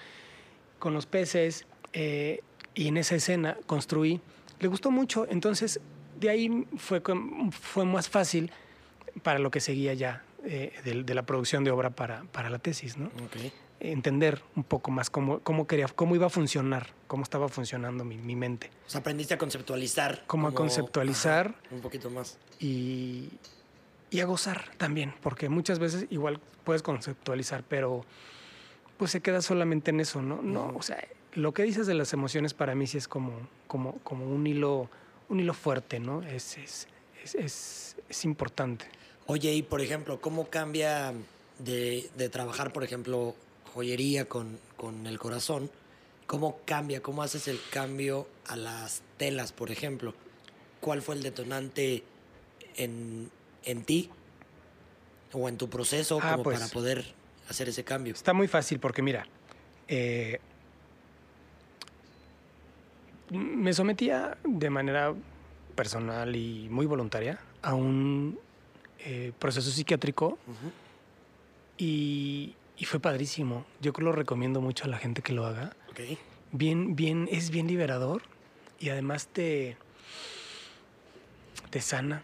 [0.78, 2.42] con los peces, eh,
[2.74, 4.22] y en esa escena construí,
[4.60, 5.82] le gustó mucho, entonces
[6.20, 7.02] de ahí fue,
[7.52, 8.52] fue más fácil
[9.24, 12.98] para lo que seguía ya eh, de, la producción de obra para, para la tesis,
[12.98, 13.12] ¿no?
[13.80, 18.18] Entender un poco más cómo, cómo, quería, cómo iba a funcionar, cómo estaba funcionando mi,
[18.18, 18.70] mi mente.
[18.88, 20.24] O sea, aprendiste a conceptualizar.
[20.28, 21.56] Cómo a conceptualizar.
[21.72, 22.38] un poquito más.
[22.60, 23.30] Y,
[24.12, 28.06] y, a gozar también, porque muchas veces igual puedes conceptualizar, pero
[28.98, 30.42] pues se queda solamente en eso, ¿no?
[30.42, 31.02] No, o sea,
[31.34, 33.32] lo que dices de las emociones para mí sí es como,
[33.68, 34.90] como, como un hilo,
[35.30, 36.22] un hilo fuerte, ¿no?
[36.24, 36.88] Es, es,
[37.34, 38.86] es, es importante.
[39.26, 41.14] Oye, y por ejemplo, ¿cómo cambia
[41.60, 43.36] de, de trabajar, por ejemplo,
[43.70, 45.72] joyería con, con el corazón,
[46.28, 47.02] ¿cómo cambia?
[47.02, 50.14] ¿Cómo haces el cambio a las telas, por ejemplo?
[50.82, 52.04] ¿Cuál fue el detonante
[52.76, 53.30] en,
[53.64, 54.10] en ti
[55.34, 57.06] o en tu proceso ah, como pues para poder
[57.50, 58.14] hacer ese cambio.
[58.14, 59.26] Está muy fácil porque mira,
[59.88, 60.40] eh,
[63.30, 65.14] me sometía de manera
[65.76, 68.40] personal y muy voluntaria a un
[69.00, 70.38] eh, proceso psiquiátrico
[71.78, 73.66] y, y fue padrísimo.
[73.82, 75.76] Yo lo recomiendo mucho a la gente que lo haga.
[75.92, 76.00] Ok.
[76.54, 78.24] Bien, bien, es bien liberador
[78.80, 79.78] y además te,
[81.70, 82.24] te sana.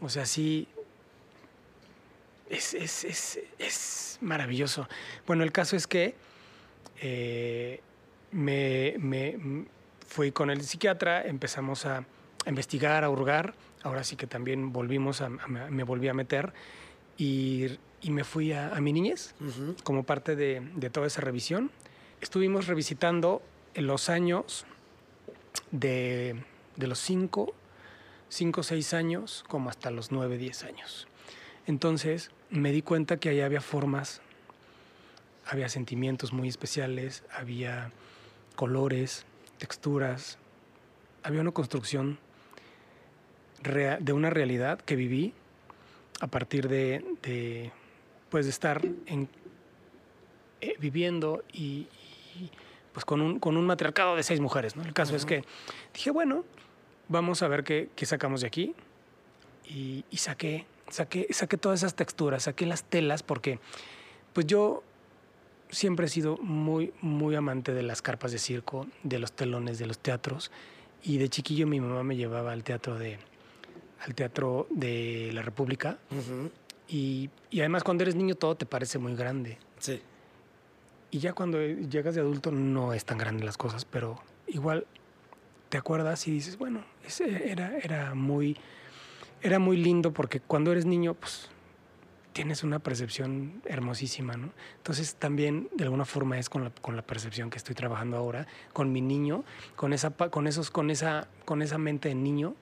[0.00, 0.66] O sea, sí.
[2.50, 4.88] Es, es, es, es maravilloso.
[5.26, 6.14] Bueno, el caso es que
[7.00, 7.80] eh,
[8.32, 8.94] me,
[10.06, 12.04] fui con el psiquiatra, empezamos a
[12.46, 13.54] investigar, a hurgar.
[13.82, 16.52] Ahora sí que también volvimos a, a- me volví a meter
[17.18, 19.34] y, y me fui a, a mi niñez
[19.82, 21.70] como parte de, de toda esa revisión.
[22.20, 23.40] Estuvimos revisitando
[23.74, 24.66] los años
[25.70, 26.36] de,
[26.76, 27.54] de los 5,
[28.28, 31.08] 5 o 6 años como hasta los 9, 10 años.
[31.66, 34.20] Entonces me di cuenta que ahí había formas,
[35.46, 37.90] había sentimientos muy especiales, había
[38.54, 39.24] colores,
[39.56, 40.36] texturas,
[41.22, 42.18] había una construcción
[43.62, 45.32] de una realidad que viví
[46.20, 47.72] a partir de, de,
[48.34, 49.28] pues de estar en,
[50.60, 51.86] eh, viviendo y,
[52.34, 52.50] y,
[52.92, 54.74] pues con un, con un matriarcado de seis mujeres.
[54.74, 54.82] ¿no?
[54.82, 55.44] El caso es que
[55.94, 56.44] dije, bueno,
[57.06, 58.74] vamos a ver qué, qué sacamos de aquí.
[59.64, 63.60] Y, y saqué, saqué, saqué todas esas texturas, saqué las telas, porque
[64.32, 64.82] pues yo
[65.70, 69.86] siempre he sido muy, muy amante de las carpas de circo, de los telones, de
[69.86, 70.50] los teatros.
[71.04, 73.16] Y de chiquillo mi mamá me llevaba al teatro de,
[74.00, 75.98] al teatro de la República.
[76.88, 79.58] Y, y además cuando eres niño todo te parece muy grande.
[79.78, 80.02] Sí.
[81.10, 84.86] Y ya cuando llegas de adulto no es tan grande las cosas, pero igual
[85.68, 88.56] te acuerdas y dices, bueno, ese era, era, muy,
[89.42, 91.50] era muy lindo porque cuando eres niño, pues
[92.32, 94.50] tienes una percepción hermosísima, ¿no?
[94.76, 98.46] Entonces también de alguna forma es con la, con la percepción que estoy trabajando ahora,
[98.72, 99.44] con mi niño,
[99.76, 102.54] con esa, con esos, con esa, con esa mente de niño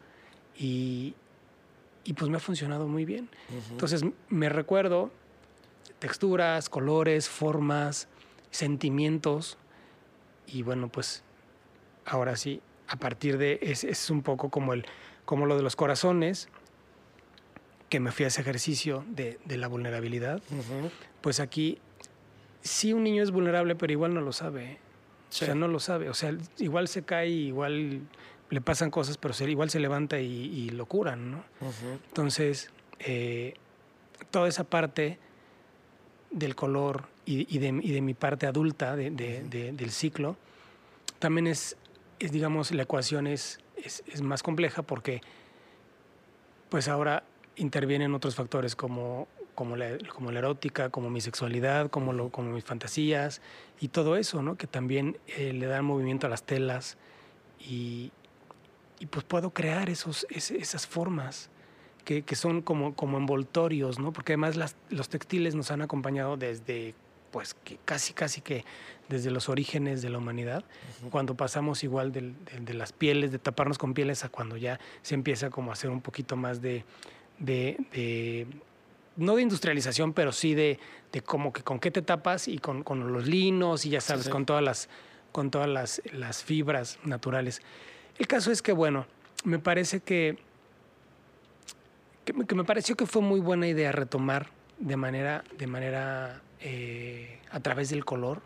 [0.58, 1.14] y,
[2.04, 3.28] y pues me ha funcionado muy bien.
[3.70, 5.10] Entonces me recuerdo
[5.98, 8.08] texturas, colores, formas,
[8.50, 9.58] sentimientos
[10.46, 11.22] y bueno, pues
[12.04, 14.84] ahora sí, a partir de es, es un poco como el
[15.24, 16.48] como lo de los corazones
[17.88, 20.42] que me fui a ese ejercicio de, de la vulnerabilidad,
[21.20, 21.78] pues aquí
[22.62, 24.64] sí un niño es vulnerable, pero igual no lo sabe.
[24.64, 24.78] ¿eh?
[25.28, 25.44] Sí.
[25.44, 26.08] O sea, no lo sabe.
[26.08, 28.00] O sea, igual se cae, igual
[28.52, 31.44] le pasan cosas, pero se- igual se levanta y, y lo curan, ¿no?
[32.08, 33.54] Entonces, eh,
[34.30, 35.18] toda esa parte
[36.30, 40.36] del color y, y de, y de mi parte adulta de- de- de- del ciclo,
[41.18, 41.76] también es,
[42.18, 45.22] es, digamos, la ecuación es, es, es más compleja porque
[46.68, 47.24] pues ahora
[47.56, 52.50] intervienen otros factores como, como, la, como la erótica, como mi sexualidad, como, lo, como
[52.52, 53.40] mis fantasías
[53.80, 54.56] y todo eso, ¿no?
[54.56, 56.96] Que también eh, le dan movimiento a las telas
[57.60, 58.10] y,
[59.02, 61.50] y pues puedo crear esos, esas formas
[62.04, 64.12] que, que son como, como envoltorios, ¿no?
[64.12, 66.94] Porque además las- los textiles nos han acompañado desde,
[67.32, 68.64] pues, que casi, casi que
[69.08, 70.64] desde los orígenes de la humanidad,
[71.10, 74.78] cuando pasamos igual del- de, de las pieles, de taparnos con pieles, a cuando ya
[75.02, 76.84] se empieza como a hacer un poquito más de,
[77.40, 78.46] de, de-
[79.16, 80.78] no de industrialización, pero sí de,
[81.10, 84.26] de como que con qué te tapas y con, con los linos y ya sabes,
[84.26, 84.30] sí.
[84.30, 84.88] con todas las
[85.32, 87.62] con todas las, las fibras naturales.
[88.18, 89.06] El caso es que, bueno,
[89.44, 90.38] me parece que,
[92.24, 94.48] que, me- que me pareció que fue muy buena idea retomar
[94.78, 98.40] de manera, de manera eh, a través del color.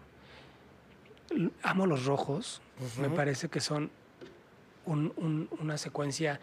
[1.63, 2.63] Amo los rojos,
[3.01, 3.91] me parece que son
[4.87, 6.41] un- un- una secuencia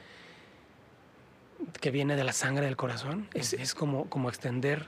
[1.80, 3.28] que viene de la sangre del corazón.
[3.34, 4.86] Es, es como, como extender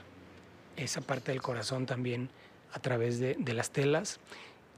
[0.76, 2.28] esa parte del corazón también
[2.72, 4.20] a través de, de las telas.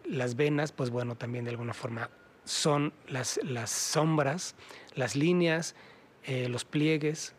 [0.05, 2.09] Las venas, pues bueno, también de alguna forma
[2.49, 4.55] son las, las sombras,
[4.95, 5.75] las líneas,
[6.25, 7.35] eh, los pliegues.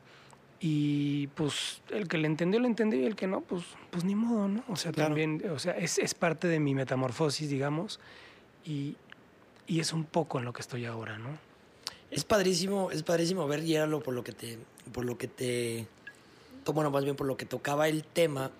[0.61, 4.13] Y pues el que le entendió, le entendió y el que no, pues, pues ni
[4.13, 4.63] modo, ¿no?
[4.67, 5.09] O sea, Claro.
[5.09, 7.99] también, o sea, es, es parte de mi metamorfosis, digamos,
[8.65, 8.97] y,
[9.67, 11.29] y es un poco en lo que estoy ahora, ¿no?
[12.11, 14.59] Es padrísimo, es padrísimo ver y era lo por lo que te,
[14.91, 15.87] por lo que te,
[16.65, 18.51] bueno, más bien por lo que tocaba el tema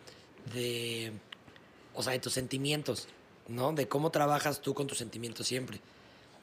[0.54, 1.12] de,
[1.94, 3.10] o sea, de tus sentimientos,
[3.50, 3.74] ¿no?
[3.74, 5.80] De cómo trabajas tú con tus sentimientos siempre.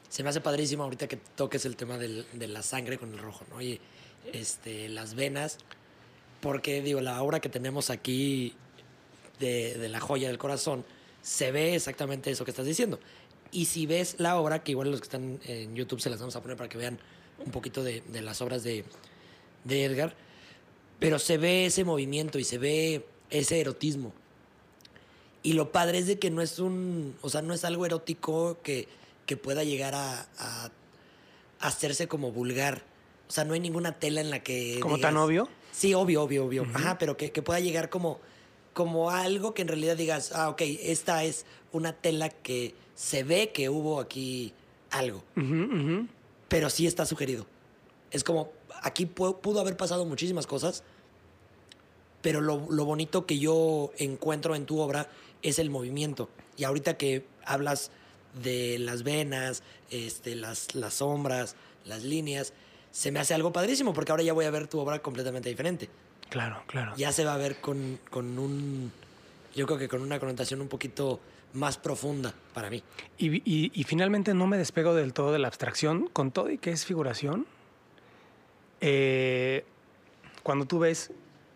[0.08, 3.44] Se me hace padrísimo ahorita que toques el tema de la sangre con el rojo,
[3.50, 3.60] ¿no?
[3.60, 3.80] Y
[4.32, 5.58] este, las venas,
[6.40, 8.54] porque digo, la obra que tenemos aquí
[9.38, 10.84] de, la joya del corazón,
[11.22, 13.00] se ve exactamente eso que estás diciendo.
[13.52, 16.36] Y si ves la obra, que igual los que están en YouTube se las vamos
[16.36, 16.98] a poner para que vean
[17.44, 18.84] un poquito de, de las obras de,
[19.64, 20.14] de Edgar,
[20.98, 24.12] pero se ve ese movimiento y se ve ese erotismo
[25.42, 28.58] Y lo padre es de que no es un, o sea, no es algo erótico
[28.62, 28.88] que,
[29.26, 30.70] que pueda llegar a, a
[31.60, 32.82] hacerse como vulgar.
[33.28, 34.78] O sea, no hay ninguna tela en la que...
[34.80, 35.48] ¿Como tan digas- obvio?
[35.72, 36.66] Sí, obvio, obvio, obvio.
[36.74, 38.18] Ajá, pero que, que pueda llegar como,
[38.72, 43.50] como algo que en realidad digas, ah, ok, esta es una tela que se ve
[43.52, 44.54] que hubo aquí
[44.90, 46.06] algo, Ujú, ujú.
[46.48, 47.46] pero sí está sugerido.
[48.10, 48.52] Es como,
[48.82, 50.82] aquí pu- pudo haber pasado muchísimas cosas,
[52.22, 55.10] pero lo, lo bonito que yo encuentro en tu obra
[55.42, 56.30] es el movimiento.
[56.56, 57.90] Y ahorita que hablas
[58.42, 62.52] de las venas, este, las, las sombras, las líneas,
[62.90, 65.88] se me hace algo padrísimo porque ahora ya voy a ver tu obra completamente diferente.
[66.30, 66.92] Claro, claro.
[66.96, 68.90] Ya se va a ver con, con un,
[69.54, 71.20] yo creo que con una connotación un poquito
[71.52, 72.82] más profunda para mí.
[73.18, 76.58] Y, y- y finalmente no me despego del todo de la abstracción, con todo y
[76.58, 77.46] que es figuración.
[78.80, 79.64] eh,
[80.42, 81.10] cuando tú ves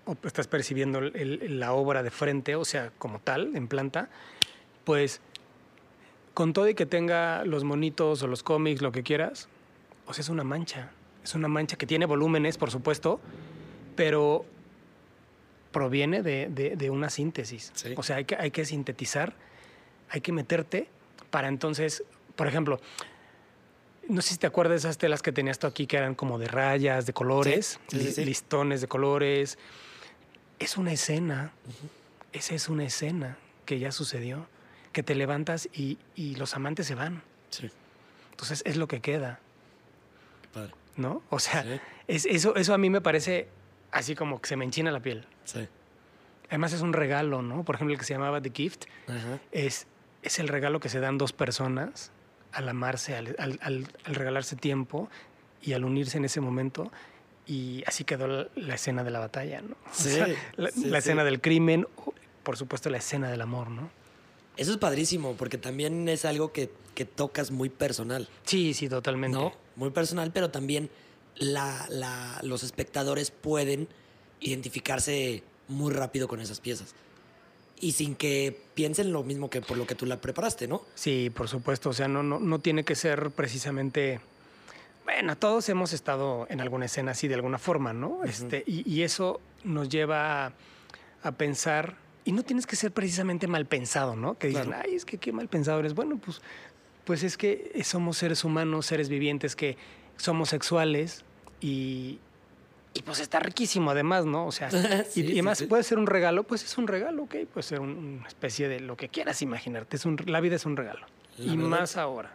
[0.06, 4.08] o estás percibiendo el- el- la obra de frente, o sea, como tal, en planta,
[4.84, 5.20] pues
[6.34, 9.48] con todo y que tenga los monitos o los cómics, lo que quieras,
[10.06, 10.90] o sea, es una mancha.
[11.22, 13.20] Es una mancha que tiene volúmenes, por supuesto,
[13.96, 14.44] pero
[15.72, 17.70] proviene de, de- de una síntesis.
[17.74, 17.94] Sí.
[17.96, 19.34] O sea, hay que, hay que sintetizar,
[20.08, 20.88] hay que meterte
[21.30, 22.02] para entonces,
[22.36, 22.80] por ejemplo,
[24.08, 26.38] no sé si te acuerdas de esas telas que tenías tú aquí que eran como
[26.38, 28.24] de rayas, de colores, Sí, sí, sí, li- sí.
[28.24, 29.58] listones de colores.
[30.58, 31.52] Es una escena,
[32.32, 34.46] esa es una escena que ya sucedió,
[34.92, 37.22] que te levantas y, y los amantes se van.
[37.50, 37.70] Sí,
[38.30, 39.38] Entonces es lo que queda,
[40.52, 40.72] padre.
[40.96, 41.22] ¿no?
[41.30, 41.80] O sea, Sí.
[42.08, 43.48] es, eso, eso a mí me parece
[43.92, 45.26] así como que se me enchina la piel.
[45.44, 45.66] Sí.
[46.48, 47.64] Además es un regalo, ¿no?
[47.64, 49.38] Por ejemplo, el que se llamaba The Gift Ajá.
[49.52, 49.86] es,
[50.22, 52.10] es el regalo que se dan dos personas
[52.52, 55.08] al amarse, al, al- al- al regalarse tiempo
[55.62, 56.90] y al unirse en ese momento.
[57.46, 59.76] Y así quedó la, la escena de la batalla, ¿no?
[59.88, 60.26] O Sí, sea,
[60.56, 61.08] la, sí, la sí.
[61.08, 61.86] escena del crimen,
[62.42, 63.90] por supuesto la escena del amor, ¿no?
[64.56, 68.28] Eso es padrísimo porque también es algo que, que tocas muy personal.
[68.44, 69.38] Sí, sí, totalmente.
[69.38, 69.52] ¿no?
[69.76, 70.90] Muy personal, pero también
[71.36, 73.88] la, la- los espectadores pueden
[74.40, 76.94] identificarse muy rápido con esas piezas.
[77.80, 80.82] Y sin que piensen lo mismo que por lo que tú la preparaste, ¿no?
[80.94, 81.88] Sí, por supuesto.
[81.90, 84.20] O sea, no, no, no tiene que ser precisamente.
[85.04, 88.22] Bueno, todos hemos estado en alguna escena así de alguna forma, ¿no?
[88.24, 90.52] este, y, y eso nos lleva a,
[91.22, 91.96] a pensar.
[92.30, 94.38] Y no tienes que ser precisamente mal pensado, ¿no?
[94.38, 94.84] Que dicen, Claro.
[94.86, 95.94] ay, es que qué mal pensado eres.
[95.94, 96.40] Bueno, pues,
[97.04, 99.76] pues es que somos seres humanos, seres vivientes que
[100.16, 101.24] somos sexuales
[101.60, 102.20] y,
[102.94, 104.46] y pues está riquísimo además, ¿no?
[104.46, 104.70] O sea,
[105.10, 105.66] Sí, y, y sí, además sí.
[105.66, 107.34] puede ser un regalo, pues es un regalo, ¿ok?
[107.52, 109.96] Puede ser un- una especie de lo que quieras imaginarte.
[109.96, 111.04] Es un, la vida es un regalo.
[111.38, 112.32] La y verdad- más ahora.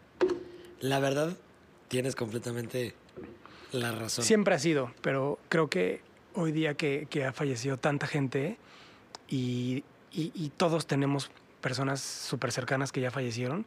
[0.82, 1.38] La verdad,
[1.88, 2.96] tienes completamente
[3.72, 4.26] la razón.
[4.26, 6.02] Siempre ha sido, pero creo que
[6.34, 8.58] hoy día que, que ha fallecido tanta gente
[9.30, 11.30] y, y- y todos tenemos
[11.62, 13.66] personas súper cercanas que ya fallecieron,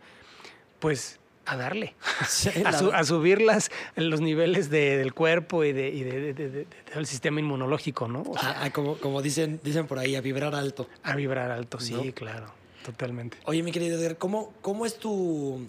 [0.81, 1.95] pues a darle,
[2.29, 6.21] Sí, a, su- a subirlas en los niveles de- del cuerpo y, de, y de-
[6.21, 8.21] de- de- de- del sistema inmunológico, ¿no?
[8.23, 10.89] O sea, Ah, ah, como, como dicen, dicen por ahí, a vibrar alto.
[11.03, 12.13] a vibrar alto, sí, ¿No?
[12.13, 12.53] claro,
[12.85, 13.39] totalmente.
[13.47, 15.67] Oye, mi querido Edgar, ¿cómo, cómo es tu,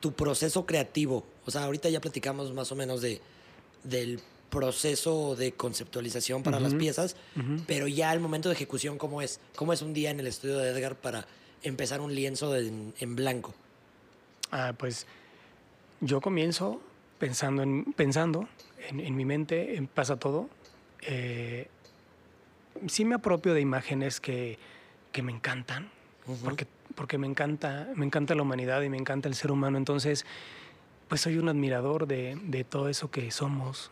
[0.00, 1.24] tu proceso creativo?
[1.46, 3.20] O sea, ahorita ya platicamos más o menos de,
[3.84, 4.20] del
[4.52, 7.16] proceso de conceptualización para las piezas,
[7.66, 9.40] pero ya el momento de ejecución, ¿cómo es?
[9.56, 11.26] ¿Cómo es un día en el estudio de Edgar para
[11.62, 13.54] empezar un lienzo en, en blanco?
[14.50, 15.06] Ah, pues
[16.02, 16.82] yo comienzo
[17.18, 18.46] pensando en, pensando
[18.90, 20.50] en, en mi mente, en pasa todo.
[21.00, 21.68] Eh,
[22.88, 24.58] sí me apropio de imágenes que,
[25.12, 25.90] que me encantan,
[26.44, 29.78] porque, porque me, encanta, me encanta la humanidad y me encanta el ser humano.
[29.78, 30.26] Entonces,
[31.08, 33.90] pues soy un admirador de, de todo eso que somos,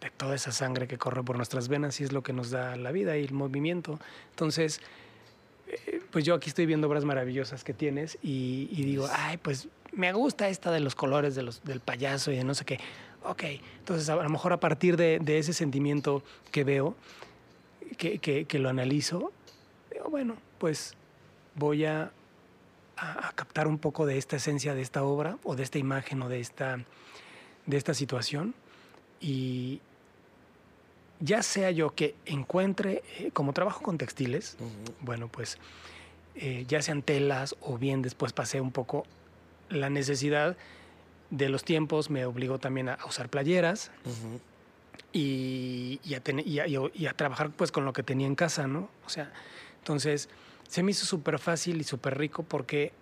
[0.00, 2.76] de toda esa sangre que corre por nuestras venas y es lo que nos da
[2.76, 3.98] la vida y el movimiento.
[4.30, 4.80] Entonces,
[5.68, 9.68] eh, pues yo aquí estoy viendo obras maravillosas que tienes y, y digo, ay, pues
[9.92, 12.78] me gusta esta de los colores de los, del payaso y de no sé qué.
[13.24, 13.42] Ok,
[13.78, 16.94] entonces a lo mejor a partir de, de ese sentimiento que veo,
[17.98, 19.30] que, que- que lo analizo,
[19.92, 20.94] digo, bueno, pues
[21.56, 22.10] voy a,
[22.96, 26.22] a- a captar un poco de esta esencia de esta obra o de esta imagen
[26.22, 26.78] o de esta,
[27.66, 28.54] de esta situación
[29.20, 29.80] y
[31.20, 34.56] ya sea yo que encuentre, eh, como trabajo con textiles,
[35.00, 35.58] bueno, pues
[36.34, 39.04] eh, ya sean telas o bien después pasé un poco
[39.68, 40.56] la necesidad
[41.30, 43.90] de los tiempos, me obligó también a, usar playeras
[45.12, 48.02] y, y a tener- y a- y a- y a trabajar pues con lo que
[48.02, 48.88] tenía en casa, ¿no?
[49.06, 49.32] O sea,
[49.78, 50.28] entonces
[50.68, 52.92] se me hizo súper fácil y súper rico porque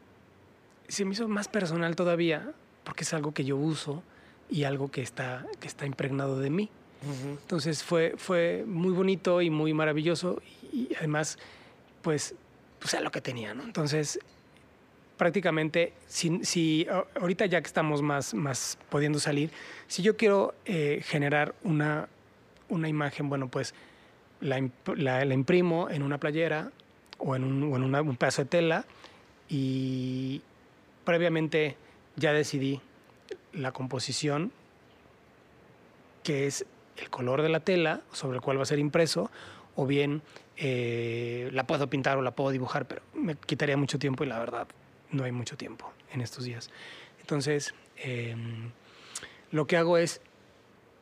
[0.88, 2.52] se me hizo más personal todavía
[2.84, 4.02] porque es algo que yo uso
[4.50, 6.70] y algo que está, que está impregnado de mí.
[7.02, 10.42] Entonces fue, fue muy bonito y muy maravilloso
[10.72, 11.38] y además,
[12.02, 12.34] pues
[12.78, 13.64] pues era lo que tenía, ¿no?
[13.64, 14.18] Entonces,
[15.16, 16.86] prácticamente, si, si
[17.20, 19.50] ahorita ya que estamos más, más pudiendo salir,
[19.86, 22.08] si yo quiero eh, generar una,
[22.68, 23.74] una imagen, bueno, pues
[24.40, 24.64] la,
[24.96, 26.70] la, imprimo en una playera
[27.18, 28.84] o en, un, en un pedazo de tela
[29.48, 30.42] y
[31.04, 31.76] previamente
[32.16, 32.80] ya decidí
[33.52, 34.52] la composición,
[36.22, 36.64] que es
[37.00, 39.30] el color de la tela sobre el cual va a ser impreso,
[39.76, 40.22] o bien
[40.56, 44.38] eh, la puedo pintar o la puedo dibujar, pero me quitaría mucho tiempo y la
[44.38, 44.66] verdad
[45.10, 46.70] no hay mucho tiempo en estos días.
[47.20, 48.34] Entonces, eh,
[49.50, 50.20] lo que hago es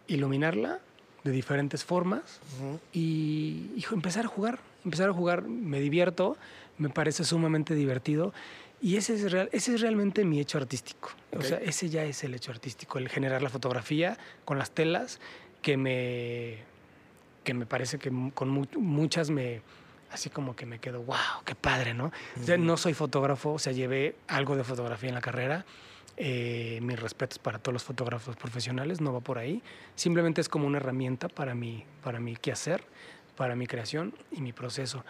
[0.08, 0.80] iluminarla
[1.24, 2.80] de diferentes formas uh -huh.
[2.92, 6.36] y hijo, empezar a jugar, empezar a jugar, me divierto,
[6.78, 8.32] me parece sumamente divertido
[8.80, 11.10] y ese es, real, ese es realmente mi hecho artístico.
[11.28, 11.40] Okay.
[11.40, 15.18] O sea, ese ya es el hecho artístico, el generar la fotografía con las telas
[15.66, 16.58] que me,
[17.42, 19.62] que me parece que con mu muchas me,
[20.12, 22.04] así como que me quedo, wow, qué padre, ¿no?
[22.36, 22.58] Uh -huh.
[22.60, 25.64] no soy fotógrafo, o sea, llevé algo de fotografía en la carrera.
[26.18, 29.60] Eh, mis respetos para todos los fotógrafos profesionales, no va por ahí.
[29.96, 32.84] Simplemente es como una herramienta para mi, para mi quehacer,
[33.36, 35.04] para mi creación y mi proceso.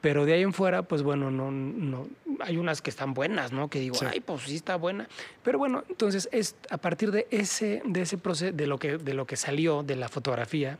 [0.00, 2.06] Pero de ahí en fuera, pues bueno, no, no,
[2.40, 3.68] hay unas que están buenas, ¿no?
[3.68, 4.06] Que digo, sí.
[4.08, 5.08] ay, pues sí está buena.
[5.42, 9.14] Pero bueno, entonces es a partir de ese, de ese proceso, de lo que, de
[9.14, 10.78] lo que salió de la fotografía,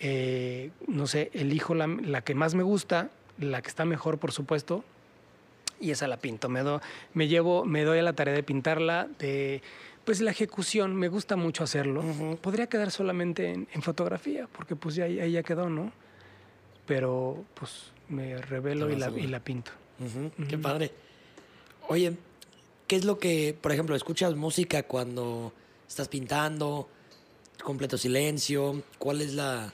[0.00, 4.32] eh, no sé, elijo la, la que más me gusta, la que está mejor, por
[4.32, 4.84] supuesto,
[5.80, 6.48] y esa la pinto.
[6.48, 6.80] Me, do,
[7.14, 9.62] me llevo, me doy a la tarea de pintarla, de
[10.04, 12.00] pues la ejecución, me gusta mucho hacerlo.
[12.00, 12.36] Uh -huh.
[12.36, 15.92] Podría quedar solamente en, en, fotografía, porque pues ya ahí ya quedó, ¿no?
[16.86, 19.72] Pero pues me revelo y la, y la, pinto.
[19.98, 20.26] Uh -huh.
[20.26, 20.46] Uh -huh.
[20.48, 20.92] Qué padre.
[21.88, 22.16] Oye,
[22.86, 25.52] ¿qué es lo que, por ejemplo, escuchas música cuando
[25.88, 26.88] estás pintando?
[27.62, 28.82] Completo silencio.
[28.98, 29.72] ¿Cuál es la,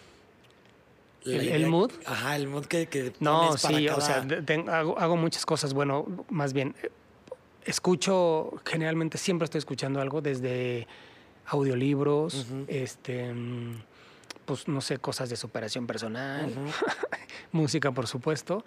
[1.25, 1.93] ¿El, el, mood?
[2.05, 3.97] Ajá, el mood que, que No, sí, cada...
[3.97, 5.73] o sea, ten, hago, hago, muchas cosas.
[5.73, 6.75] Bueno, más bien,
[7.65, 10.87] escucho, generalmente siempre estoy escuchando algo desde
[11.47, 12.65] audiolibros, uh -huh.
[12.69, 13.33] este,
[14.45, 17.19] pues no sé, cosas de superación personal, uh -huh.
[17.53, 18.65] música, por supuesto.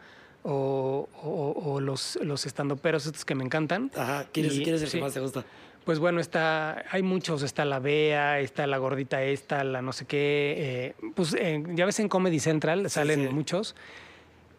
[0.47, 3.89] O, o, o los, los estandoperos estos que me encantan.
[3.95, 5.43] Ajá, ¿quién es, y, ¿quién es el sí, que más te gusta?
[5.85, 10.05] Pues bueno, está, hay muchos, está la Bea, está la gordita esta, la no sé
[10.05, 10.55] qué.
[10.57, 13.33] Eh, pues eh, ya ves en Comedy Central salen sí, sí.
[13.33, 13.75] muchos.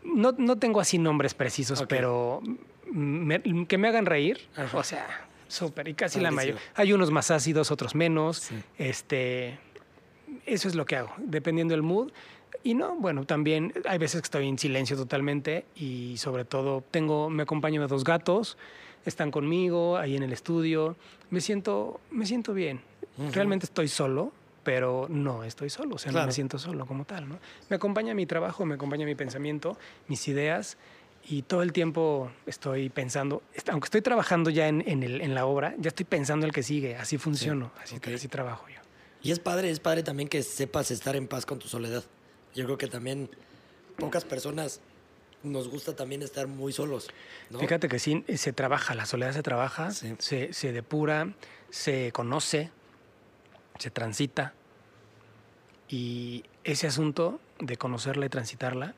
[0.04, 1.98] No, no, tengo así nombres precisos, okay.
[1.98, 2.42] pero
[2.92, 4.40] me, que me hagan reír.
[4.54, 4.78] Ajá.
[4.78, 5.88] O sea, súper.
[5.88, 6.60] Y casi la mayoría.
[6.76, 8.50] Hay unos más ácidos, otros menos.
[8.78, 9.58] Este,
[10.46, 12.10] eso es lo que hago, dependiendo del mood.
[12.62, 17.28] Y no, bueno, también hay veces que estoy en silencio totalmente y sobre todo tengo,
[17.28, 18.56] me acompaño de dos gatos
[19.06, 20.96] están conmigo ahí en el estudio.
[21.30, 22.80] Me siento, me siento bien.
[23.16, 23.32] Uh -huh.
[23.32, 24.32] Realmente estoy solo,
[24.62, 26.24] pero no estoy solo, o sea, claro.
[26.24, 27.28] no me siento solo como tal.
[27.28, 27.38] ¿no?
[27.70, 29.78] Me acompaña mi trabajo, me acompaña mi pensamiento,
[30.08, 30.76] mis ideas
[31.28, 35.46] y todo el tiempo estoy pensando, aunque estoy trabajando ya en, en, el, en la
[35.46, 37.82] obra, ya estoy pensando el que sigue, así funciono, sí.
[37.82, 38.14] así, okay.
[38.14, 38.85] así trabajo yo.
[39.26, 42.04] Y es padre, es padre también que sepas estar en paz con tu soledad.
[42.54, 43.28] Yo creo que también
[43.98, 44.80] pocas personas
[45.42, 47.08] nos gusta también estar muy solos.
[47.50, 47.58] ¿no?
[47.58, 50.14] Fíjate que sí, se trabaja, la soledad se trabaja, sí.
[50.18, 51.34] se, se, depura,
[51.70, 52.70] se conoce,
[53.80, 54.54] se transita.
[55.88, 58.94] Y ese asunto de conocerla y transitarla,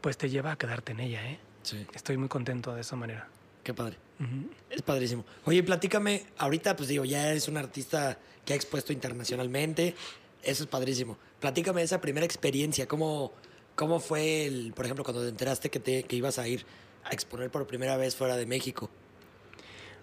[0.00, 1.40] pues te lleva a quedarte en ella, ¿eh?
[1.62, 1.84] Sí.
[1.92, 3.28] Estoy muy contento de esa manera.
[3.66, 3.96] Qué padre.
[4.20, 4.48] Uh -huh.
[4.70, 5.24] Es padrísimo.
[5.44, 9.96] Oye, platícame, ahorita pues digo, ya eres un artista que ha expuesto internacionalmente,
[10.44, 11.18] eso es padrísimo.
[11.40, 13.32] Platícame esa primera experiencia, cómo
[13.76, 16.64] ¿Cómo fue, el, por ejemplo, cuando te enteraste que, te, que ibas a ir
[17.04, 18.88] a exponer por primera vez fuera de México?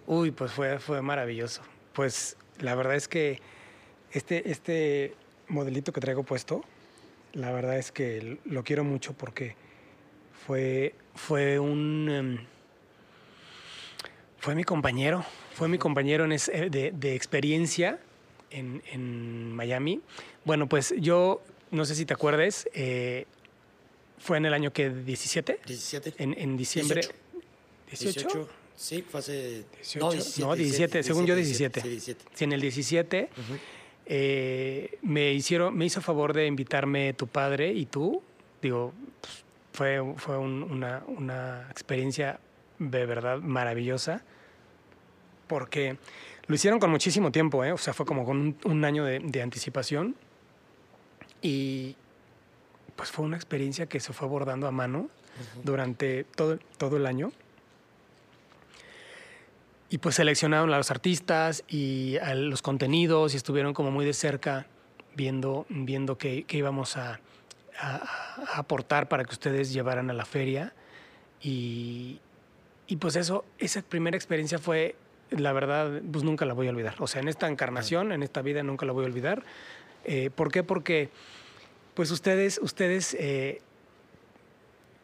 [0.05, 1.63] Uy, pues fue, fue maravilloso.
[1.93, 3.39] Pues la verdad es que
[4.11, 5.15] este, este
[5.47, 6.63] modelito que traigo puesto,
[7.31, 9.55] la verdad es que lo quiero mucho porque
[10.45, 12.09] fue, fue un...
[12.09, 12.52] Um,
[14.43, 17.97] fue mi compañero, fue mi compañero en ese, de, de, experiencia
[18.51, 20.01] en, en, Miami.
[20.43, 21.41] Bueno, pues yo,
[21.71, 23.25] no sé si te acuerdes, eh,
[24.19, 25.61] fue en el año que 17.
[25.65, 26.15] 17.
[26.17, 27.03] En, en diciembre.
[27.87, 28.19] 18.
[28.19, 28.49] 18.
[28.75, 29.63] Sí, fue hace.
[29.75, 29.99] 18.
[30.05, 31.81] No, 17, no, 17, 17 según 17, yo 17.
[31.81, 32.25] Sí, 17.
[32.33, 33.59] Sí, en el 17 uh -huh.
[34.07, 38.21] eh, me, hicieron, me hizo favor de invitarme tu padre y tú.
[38.61, 38.91] Digo,
[39.21, 42.41] pues, fue, fue un, una, una experiencia
[42.91, 44.23] de verdad maravillosa.
[45.47, 45.97] Porque
[46.47, 47.71] lo hicieron con muchísimo tiempo, ¿eh?
[47.71, 50.15] o sea, fue como con un, un año de, de anticipación.
[51.41, 51.95] Y,
[52.95, 55.63] pues fue una experiencia que se fue abordando a mano uh -huh.
[55.63, 57.31] durante todo, todo el año.
[59.89, 64.13] Y pues seleccionaron a los artistas y a los contenidos y estuvieron como muy de
[64.13, 64.65] cerca
[65.15, 67.19] viendo, viendo qué, qué íbamos a,
[67.79, 70.73] a, a, aportar para que ustedes llevaran a la feria.
[71.41, 72.19] Y,
[72.87, 74.95] y pues eso, esa primera experiencia fue,
[75.31, 76.95] la verdad, pues nunca la voy a olvidar.
[76.99, 79.43] O sea, en esta encarnación, en esta vida, nunca la voy a olvidar.
[80.03, 80.63] Eh, ¿Por qué?
[80.63, 81.09] Porque,
[81.93, 83.61] pues ustedes, ustedes, eh,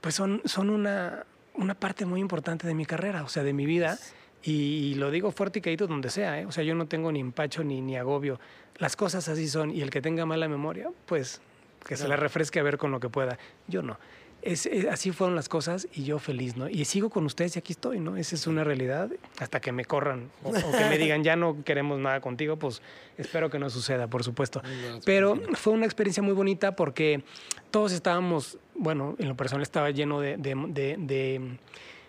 [0.02, 3.66] pues son, son una, una parte muy importante de mi carrera, o sea, de mi
[3.66, 3.98] vida.
[4.42, 6.46] Y, lo digo fuerte y caído donde sea, ¿eh?
[6.46, 8.40] O sea, yo no tengo ni empacho ni, ni agobio.
[8.78, 9.72] Las cosas así son.
[9.72, 11.42] Y el que tenga mala memoria, pues
[11.86, 13.38] que se la refresque a ver con lo que pueda.
[13.68, 13.98] Yo no
[14.42, 16.70] es, así fueron las cosas y yo feliz, ¿no?
[16.70, 18.16] Y sigo con ustedes y aquí estoy, ¿no?
[18.16, 19.10] Esa es una realidad.
[19.40, 22.82] Hasta que me corran o, que me digan, ya no queremos nada contigo, pues
[23.18, 24.62] espero que no suceda, por supuesto.
[25.06, 27.24] Pero fue una experiencia muy bonita porque
[27.72, 31.58] todos estábamos, bueno, en lo personal estaba lleno de, de,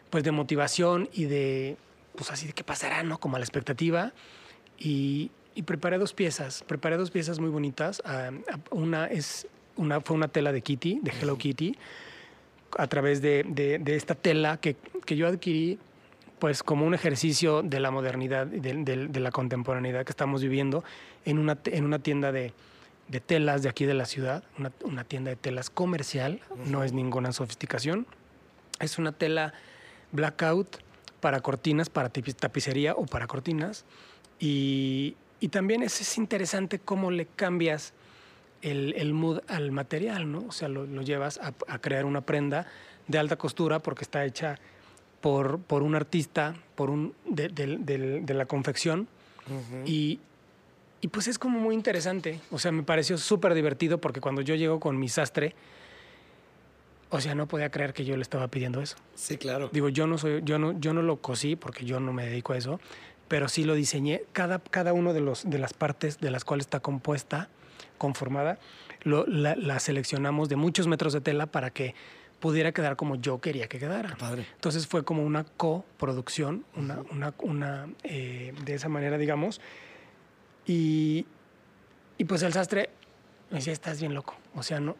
[0.08, 1.76] pues de motivación y de,
[2.16, 3.18] pues así de qué pasará, ¿no?
[3.18, 4.12] Como a la expectativa.
[4.78, 8.02] Y, y preparé dos piezas, preparé dos piezas muy bonitas.
[8.04, 8.30] Ah,
[8.70, 11.76] una es una, fue una tela de Kitty, de Hello Kitty
[12.78, 15.78] a través de, de, esta tela que, que, yo adquirí
[16.38, 20.84] pues como un ejercicio de la modernidad, de, de la contemporaneidad que estamos viviendo
[21.24, 22.52] en una, en una tienda de,
[23.26, 27.32] telas de aquí de la ciudad, una, una tienda de telas comercial, no es ninguna
[27.32, 28.06] sofisticación.
[28.78, 29.52] Es una tela
[30.12, 30.78] blackout
[31.20, 33.84] para cortinas, para tapicería o para cortinas.
[34.38, 37.92] Y, y también es, es interesante cómo le cambias
[38.62, 40.44] el, el mood al material, ¿no?
[40.48, 42.66] O sea, lo, llevas a, crear una prenda
[43.08, 44.58] de alta costura porque está hecha
[45.20, 49.08] por, por un artista, por un de, de, la confección.
[49.84, 50.20] y,
[51.00, 52.40] y, pues es como muy interesante.
[52.50, 55.54] O sea, me pareció súper divertido porque cuando yo llego con mi sastre,
[57.10, 58.96] o sea, no podía creer que yo le estaba pidiendo eso.
[59.14, 59.68] Sí, claro.
[59.72, 62.52] Digo, yo no soy, yo no, yo no lo cosí porque yo no me dedico
[62.52, 62.80] a eso,
[63.26, 64.22] pero sí lo diseñé.
[64.32, 67.48] Cada, cada uno de los de las partes de las cuales está compuesta
[67.98, 68.58] conformada,
[69.04, 71.94] la, seleccionamos de muchos metros de tela para que
[72.40, 74.16] pudiera quedar como yo quería que quedara.
[74.16, 74.46] Padre.
[74.54, 79.60] Entonces fue como una coproducción, una, una, una eh, de esa manera, digamos.
[80.66, 81.26] Y,
[82.18, 82.90] y, pues el sastre
[83.50, 84.36] me decía, estás bien loco.
[84.54, 84.96] O sea, no.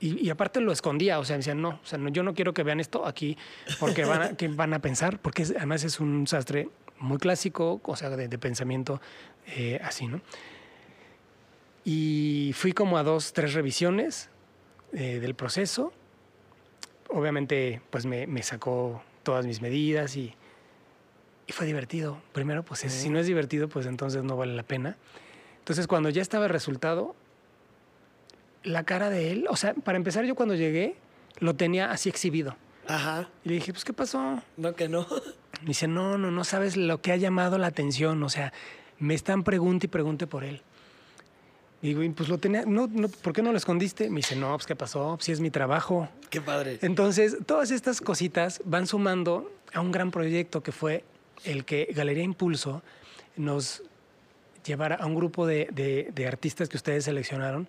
[0.00, 2.52] Y, aparte lo escondía, o sea, me decía, no, o sea, no, yo no quiero
[2.52, 3.38] que vean esto aquí
[3.80, 6.68] porque van a, que van a pensar, porque además es un sastre
[6.98, 9.00] muy clásico, o sea, de, pensamiento
[9.46, 10.20] eh, así, ¿no?
[11.84, 14.30] Y fui como a dos, tres revisiones
[14.92, 15.92] eh, del proceso.
[17.08, 20.34] Obviamente, pues me, me, sacó todas mis medidas y,
[21.46, 22.20] y fue divertido.
[22.32, 24.96] Primero, pues si no es divertido, pues entonces no vale la pena.
[25.58, 27.14] Entonces, cuando ya estaba el resultado,
[28.62, 30.96] la cara de él, o sea, para empezar, yo cuando llegué,
[31.38, 32.56] lo tenía así exhibido.
[32.86, 33.28] Ajá.
[33.44, 34.42] Y le dije, pues, ¿qué pasó?
[34.56, 35.06] No, que no.
[35.60, 38.22] Me dice, no, no, no sabes lo que ha llamado la atención.
[38.22, 38.52] O sea,
[38.98, 40.62] me están pregunte y pregunte por él.
[41.84, 44.08] Y digo, pues lo tenía, no, no, ¿por qué no lo escondiste?
[44.08, 45.18] Me dice, no, pues ¿qué pasó?
[45.20, 46.08] Si es mi trabajo.
[46.30, 46.78] Qué padre.
[46.80, 51.04] Entonces, todas estas cositas van sumando a un gran proyecto que fue
[51.44, 52.82] el que Galería Impulso
[53.36, 53.82] nos
[54.64, 57.68] llevara a un grupo de, de, artistas que ustedes seleccionaron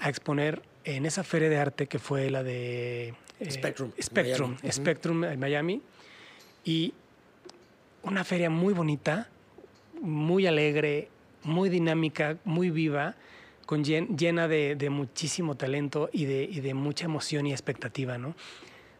[0.00, 3.92] a exponer en esa feria de arte que fue la de eh, Spectrum.
[4.02, 5.82] Spectrum, Spectrum en Miami.
[6.64, 6.94] Y
[8.02, 9.28] una feria muy bonita,
[10.02, 11.10] muy alegre,
[11.44, 13.14] muy dinámica, muy viva
[13.66, 18.34] con llena de, muchísimo talento y de, de, mucha emoción y expectativa, ¿no?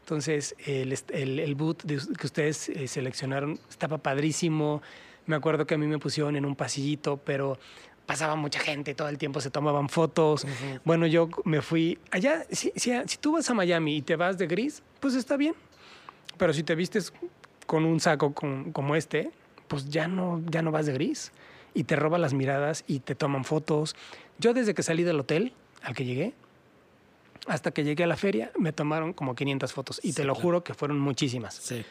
[0.01, 4.83] Entonces, el, el, boot que ustedes eh, seleccionaron estaba padrísimo.
[5.27, 7.59] Me acuerdo que a mí me pusieron en un pasillito, pero
[8.07, 10.47] pasaba mucha gente, todo el tiempo se tomaban fotos.
[10.85, 12.45] Bueno, yo me fui allá.
[12.51, 15.55] Si, si, tú vas a Miami y te vas de gris, pues está bien.
[16.39, 17.13] Pero si te vistes
[17.67, 19.31] con un saco como este,
[19.67, 21.33] pues ya no, ya no vas de gris.
[21.77, 23.95] Y te roban las miradas y te toman fotos.
[24.39, 25.53] Yo desde que salí del hotel
[25.83, 26.33] al que llegué,
[27.47, 30.01] hasta que llegué a la feria, me tomaron como 500 fotos.
[30.03, 31.55] Y te lo juro que fueron muchísimas.
[31.55, 31.85] Sí.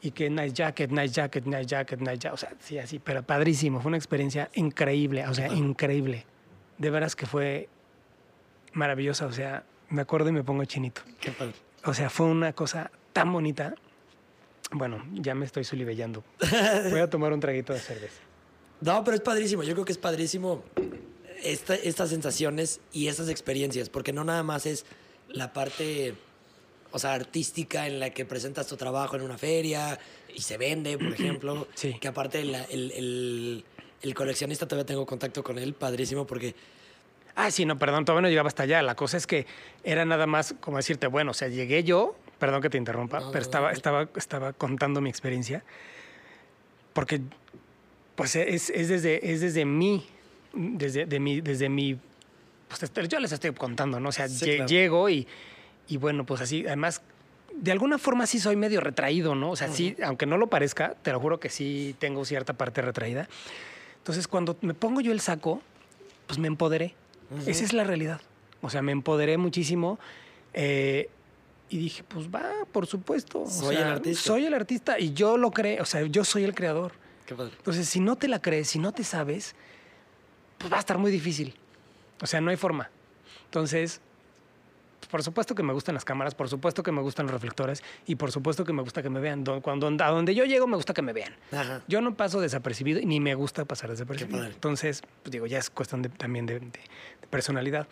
[0.00, 2.32] Y que nice jacket, nice jacket, nice jacket, nice jacket.
[2.32, 3.82] O sea, sí, así, pero padrísimo.
[3.82, 6.24] Fue una experiencia increíble, o sea, increíble.
[6.78, 7.68] De veras que fue
[8.72, 9.26] maravillosa.
[9.26, 11.02] O sea, me acuerdo y me pongo chinito.
[11.20, 11.54] Qué padre.
[11.84, 13.74] O sea, fue una cosa tan bonita.
[14.70, 16.24] Bueno, ya me estoy sulibellando.
[16.90, 18.22] Voy a tomar un traguito de cerveza.
[18.80, 19.62] No, pero es padrísimo.
[19.62, 20.62] Yo creo que es padrísimo
[21.42, 24.84] estas sensaciones y estas experiencias, porque no nada más es
[25.28, 26.14] la parte,
[26.90, 29.98] o sea, artística en la que presentas tu trabajo en una feria
[30.34, 31.68] y se vende, por ejemplo,
[32.00, 33.64] que aparte el, el,
[34.02, 36.54] el, coleccionista todavía tengo contacto con él, padrísimo, porque...
[37.34, 38.82] Ah, sí, no, perdón, todavía no llegaba hasta allá.
[38.82, 39.46] La cosa es que
[39.84, 43.42] era nada más como decirte, bueno, o sea, llegué yo, perdón que te interrumpa, pero
[43.42, 45.62] estaba, estaba, estaba contando mi experiencia,
[46.94, 47.20] porque
[48.18, 50.04] pues es, es, desde, es desde mí
[50.52, 51.96] desde, de mi, desde mi,
[52.66, 54.08] pues yo les estoy contando, ¿no?
[54.08, 55.28] O sea, llego y,
[55.86, 57.00] y bueno, pues así, además
[57.54, 59.52] de alguna forma sí soy medio retraído, ¿no?
[59.52, 62.82] O sea, sí, aunque no lo parezca, te lo juro que sí tengo cierta parte
[62.82, 63.28] retraída.
[63.98, 65.62] Entonces, cuando me pongo yo el saco,
[66.26, 66.96] pues me empoderé.
[67.46, 68.20] Esa es la realidad.
[68.62, 70.00] O sea, me empoderé muchísimo.
[70.54, 71.08] eh,
[71.70, 73.42] y dije, pues va, por supuesto.
[73.42, 74.22] O Soy el artista.
[74.22, 75.82] Soy el artista y yo lo creo.
[75.82, 76.92] O sea, yo soy el creador.
[77.28, 77.52] Qué padre.
[77.58, 79.54] Entonces, si no te la crees, si no te sabes,
[80.56, 81.54] pues va a estar muy difícil.
[82.22, 82.88] O sea, no hay forma.
[83.44, 84.00] Entonces,
[85.10, 88.14] por supuesto que me gustan las cámaras, por supuesto que me gustan los reflectores y
[88.16, 89.44] por supuesto que me gusta que me vean.
[89.44, 91.34] Do- Cuando, a donde yo llego me gusta que me vean.
[91.52, 91.82] Ajá.
[91.86, 94.44] Yo no paso desapercibido y ni me gusta pasar desapercibido.
[94.44, 97.86] Entonces, pues digo, ya es cuestión de- también de, de- de personalidad.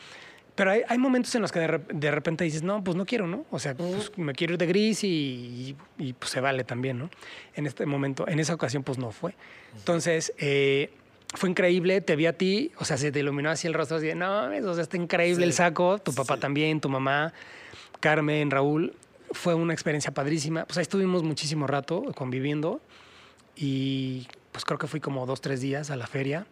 [0.57, 3.27] Pero hay, hay momentos en los que de, de repente dices, no, pues no quiero,
[3.27, 3.45] ¿no?
[3.51, 7.11] O sea, pues, me quiero ir de gris y, y, pues se vale también, ¿no?
[7.55, 9.35] En este momento, en esa ocasión, pues no fue.
[9.77, 10.91] Entonces, eh,
[11.35, 14.07] fue increíble, te vi a ti, o sea, se te iluminó así el rostro, así
[14.07, 16.41] de, no, o sea, está increíble Sí, el saco, tu papá sí.
[16.41, 17.35] también, tu mamá,
[18.01, 18.95] Carmen, Raúl.
[19.33, 20.65] Fue una experiencia padrísima.
[20.65, 22.81] Pues ahí estuvimos muchísimo rato conviviendo
[23.57, 26.47] y pues creo que fui como dos, tres días a la feria.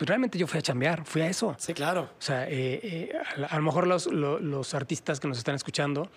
[0.00, 1.54] Pues realmente yo fui a chambear, fui a eso.
[1.58, 2.04] Sí, claro.
[2.18, 5.54] O sea, eh, eh, a, a lo mejor los, lo- los artistas que nos están
[5.54, 6.10] escuchando,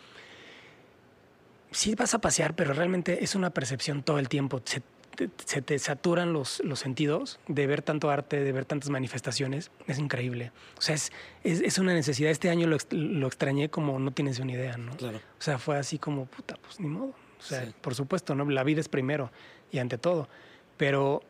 [1.71, 4.61] sí vas a pasear, pero realmente es una percepción todo el tiempo.
[4.63, 4.81] Se
[5.17, 9.69] te, se te saturan los, los sentidos de ver tanto arte, de ver tantas manifestaciones.
[9.86, 10.53] Es increíble.
[10.77, 11.11] O sea, es,
[11.43, 12.31] es, es una necesidad.
[12.31, 14.95] Este año lo, lo extrañé como no tienes una idea, ¿no?
[14.95, 15.17] Claro.
[15.17, 17.13] O sea, fue así como, puta, pues ni modo.
[17.38, 17.73] O sea, Sí.
[17.81, 18.49] por supuesto, ¿no?
[18.49, 19.29] La vida es primero
[19.71, 20.29] y ante todo.
[20.77, 21.21] Pero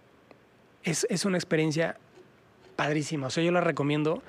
[0.84, 1.98] es, es una experiencia
[2.76, 3.28] padrísima.
[3.28, 4.24] O sea, yo la recomiendo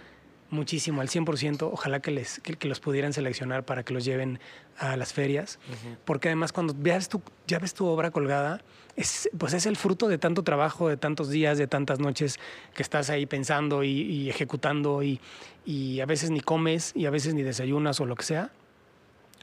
[0.50, 1.68] muchísimo, al 100%.
[1.72, 4.40] Ojalá que, les, que, que los pudieran seleccionar para que los lleven
[4.78, 5.58] a las ferias.
[6.04, 8.62] Porque además cuando veas tu, ya ves tu obra colgada,
[8.96, 12.38] es, pues es el fruto de tanto trabajo, de tantos días, de tantas noches
[12.74, 15.20] que estás ahí pensando y, y ejecutando y,
[15.64, 18.50] y a veces ni comes y a veces ni desayunas o lo que sea.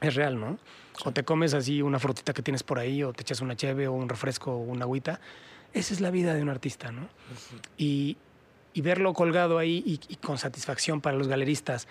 [0.00, 0.58] Es real, ¿no?
[1.04, 3.86] O te comes así una frutita que tienes por ahí, o te echas una cheve,
[3.86, 5.20] o un refresco, o una agüita.
[5.72, 7.08] Esa es la vida de un artista, ¿no?
[7.78, 8.16] y,
[8.74, 11.88] y verlo colgado ahí y, y con satisfacción para los galeristas.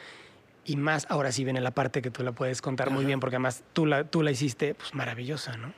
[0.66, 3.36] Y más, ahora sí viene la parte que tú la puedes contar muy bien, porque
[3.38, 5.74] además tú la, tú la hiciste, pues maravillosa, ¿no?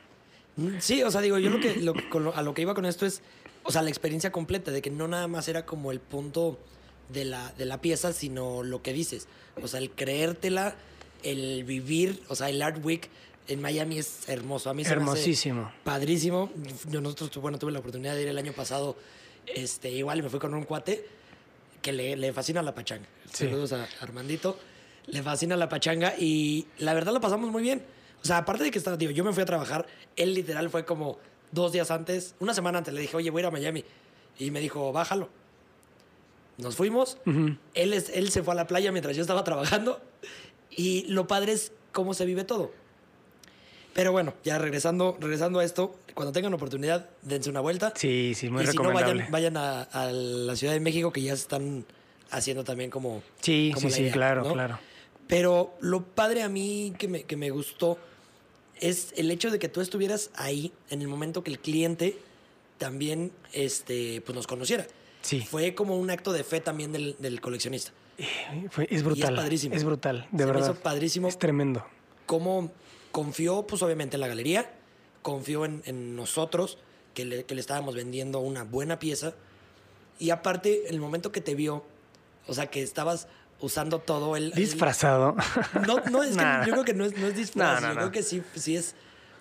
[0.56, 1.94] Mm, Sí, o sea, digo, yo lo que, lo
[2.36, 3.22] a lo que iba con esto es,
[3.62, 6.58] o sea, la experiencia completa, de que no nada más era como el punto
[7.08, 9.26] de la, de la pieza, sino lo que dices.
[9.62, 10.74] O sea, el creértela,
[11.22, 13.08] el vivir, o sea, el Art Week
[13.48, 14.68] en Miami es hermoso.
[14.70, 15.72] A mí se me hace Hermosísimo.
[15.82, 16.50] padrísimo.
[16.90, 18.96] Yo nosotros, bueno, tuve la oportunidad de ir el año pasado,
[19.46, 21.06] este, igual me fui con un cuate
[21.82, 23.06] que le, le fascina la pachanga.
[23.32, 23.44] Sí.
[23.46, 24.58] Saludos a Armandito.
[25.06, 27.82] Le fascina la pachanga y la verdad lo pasamos muy bien.
[28.22, 29.86] O sea, aparte de que estaba, digo, yo me fui a trabajar,
[30.16, 31.18] él literal fue como
[31.52, 33.84] dos días antes, una semana antes, le dije, oye, voy a ir a Miami.
[34.38, 35.28] Y me dijo, bájalo.
[36.56, 37.18] Nos fuimos.
[37.74, 40.00] Él, es, él se fue a la playa mientras yo estaba trabajando.
[40.70, 42.72] Y lo padre es cómo se vive todo.
[43.94, 47.92] Pero bueno, ya regresando, regresando a esto, cuando tengan oportunidad, dense una vuelta.
[47.96, 49.28] Sí, sí, muy y si no, recomendable.
[49.30, 51.84] vayan, vayan a, a la Ciudad de México, que ya se están
[52.30, 53.22] haciendo también como.
[53.40, 54.52] sí, como sí, la sí, claro, ¿no?
[54.52, 54.78] claro.
[55.28, 57.96] Pero lo padre a mí que me, que me gustó
[58.80, 62.18] es el hecho de que tú estuvieras ahí en el momento que el cliente
[62.78, 64.86] también este, pues nos conociera.
[65.22, 65.40] Sí.
[65.40, 67.92] Fue como un acto de fe también del, del coleccionista.
[68.70, 69.34] Fue- es brutal.
[69.36, 69.74] padrísimo.
[69.74, 70.70] Es brutal, de Se me verdad.
[70.72, 71.28] hizo padrísimo.
[71.28, 71.86] Es tremendo.
[72.26, 72.70] Cómo
[73.14, 74.72] confió, pues obviamente en la galería,
[75.22, 76.78] confió en, en nosotros,
[77.14, 79.34] que le, que le estábamos vendiendo una buena pieza.
[80.18, 81.84] Y aparte, el momento que te vio,
[82.48, 83.28] o sea, que estabas
[83.60, 84.46] usando todo el...
[84.46, 85.36] el- Disfrazado.
[85.86, 88.24] no, no, es que yo creo que no es, no es disfraz, yo creo que
[88.24, 88.96] sí, sí es,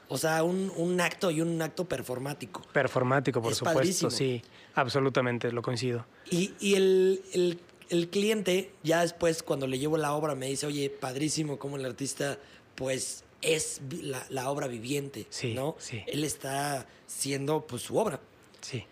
[0.07, 2.61] o sea, un, un acto y un acto performático.
[2.74, 4.11] Performático, por Es supuesto, padrísimo.
[4.11, 4.43] sí.
[4.76, 6.05] Absolutamente, lo coincido.
[6.30, 7.59] Y, y el, el-
[7.89, 11.86] el cliente, ya después, cuando le llevo la obra, me dice, oye, padrísimo como el
[11.86, 12.38] artista,
[12.76, 15.76] pues es la, la obra viviente, Sí, ¿no?
[15.80, 16.02] sí.
[16.08, 18.20] Él está siendo, pues, su obra.
[18.62, 18.86] Sí.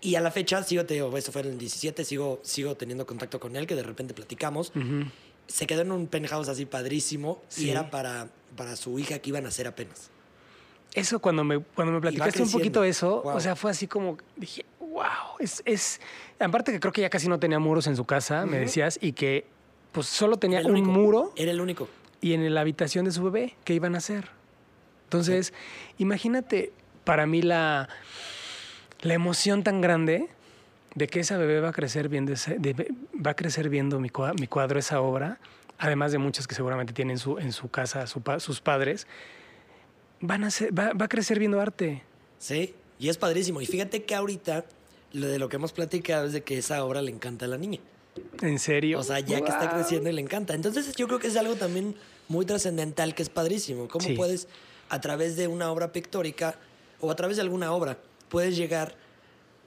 [0.00, 3.04] Y a la fecha, sigo, te digo, eso fue en el 17, sigo, sigo teniendo
[3.06, 4.72] contacto con él, que de repente platicamos.
[5.48, 7.66] Se quedó en un penthouse así padrísimo Sí.
[7.66, 10.10] y era para, para su hija que iban a nacer apenas.
[10.94, 13.36] Eso cuando me, cuando me platicaste un poquito eso, Guau.
[13.36, 16.00] o sea, fue así como, dije, wow, es, es,
[16.38, 19.12] aparte que creo que ya casi no tenía muros en su casa, me decías, y
[19.12, 19.44] que
[19.92, 20.90] pues solo tenía un único.
[20.90, 21.88] muro Era el único.
[22.20, 24.28] Y en la habitación de su bebé, ¿qué iban a hacer?
[25.04, 25.52] Entonces,
[25.98, 26.72] imagínate
[27.04, 27.88] para mí la,
[29.02, 30.28] la emoción tan grande
[30.94, 32.92] de que esa bebé va a crecer viendo, ese- de-
[33.24, 35.38] va a crecer viendo mi, cua- mi cuadro, esa obra,
[35.78, 39.06] además de muchas que seguramente tienen en su, en su casa su sus padres,
[40.20, 42.02] van a ser, va, va a crecer viendo arte.
[42.38, 43.60] Sí, y es padrísimo.
[43.60, 44.64] Y fíjate que ahorita
[45.12, 47.58] lo de lo que hemos platicado es de que esa obra le encanta a la
[47.58, 47.80] niña.
[48.42, 48.98] En serio.
[49.00, 50.54] O sea, ya que está creciendo y le encanta.
[50.54, 51.94] Entonces yo creo que es algo también
[52.28, 53.88] muy trascendental que es padrísimo.
[53.88, 54.14] ¿Cómo Sí.
[54.14, 54.48] puedes,
[54.88, 56.58] a través de una obra pictórica
[57.00, 57.98] o a través de alguna obra,
[58.28, 58.94] puedes llegar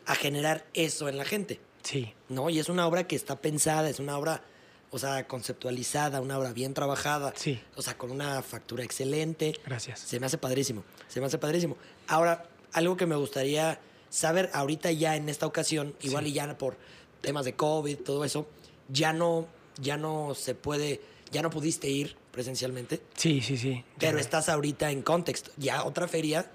[0.05, 1.59] a generar eso en la gente?
[1.83, 2.49] Sí, ¿No?
[2.49, 4.43] Y es una obra que está pensada, es una obra,
[4.91, 7.33] o sea, conceptualizada, una obra bien trabajada.
[7.35, 7.59] Sí.
[7.75, 9.53] O sea, con una factura excelente.
[9.65, 9.99] gracias.
[10.01, 11.77] Se me hace padrísimo, se me hace padrísimo.
[12.07, 13.79] Ahora, algo que me gustaría
[14.09, 16.75] saber ahorita ya en esta ocasión, igual y ya por
[17.21, 18.47] temas de COVID, todo eso,
[18.87, 19.47] ya no,
[19.81, 21.01] ya no se puede,
[21.31, 23.83] ya no pudiste ir presencialmente, Sí, sí, sí.
[23.99, 25.51] pero estás ahorita en contexto.
[25.57, 26.49] Ya otra feria,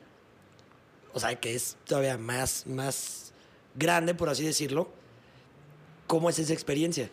[1.12, 3.32] o sea, que es todavía más, más
[3.74, 4.88] grande, por así decirlo.
[6.06, 7.10] ¿Cómo es esa experiencia?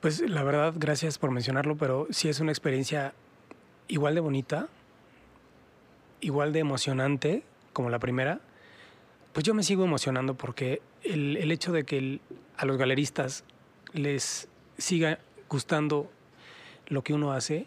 [0.00, 3.14] Pues la verdad, gracias por mencionarlo, pero sí es una experiencia
[3.88, 4.68] igual de bonita,
[6.20, 8.40] igual de emocionante como la primera.
[9.32, 12.20] Pues yo me sigo emocionando porque el, el hecho de que el-
[12.56, 13.44] a los galeristas
[13.92, 14.48] les
[14.78, 16.10] siga gustando
[16.88, 17.66] lo que uno hace,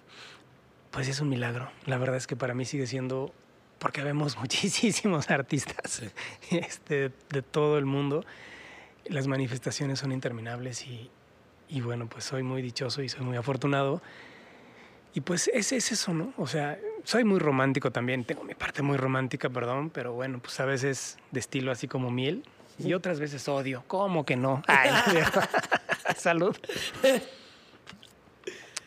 [0.91, 1.69] pues es un milagro.
[1.85, 3.33] La verdad es que para mí sigue siendo,
[3.79, 6.01] porque vemos muchísimos artistas
[6.51, 8.23] este, de todo el mundo,
[9.05, 11.09] las manifestaciones son interminables y,
[11.67, 14.01] y bueno, pues soy muy dichoso y soy muy afortunado.
[15.13, 16.33] Y pues es, es eso, ¿no?
[16.37, 20.59] O sea, soy muy romántico también, tengo mi parte muy romántica, perdón, pero bueno, pues
[20.59, 22.43] a veces de estilo así como miel
[22.79, 23.83] y otras veces odio.
[23.87, 24.61] ¿Cómo que no?
[24.67, 24.89] Ay.
[26.17, 26.55] Salud.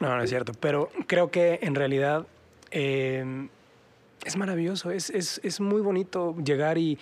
[0.01, 2.26] No, no es cierto, pero creo que en realidad
[2.72, 3.49] eh,
[4.24, 6.99] es maravilloso, es, es, es muy bonito llegar y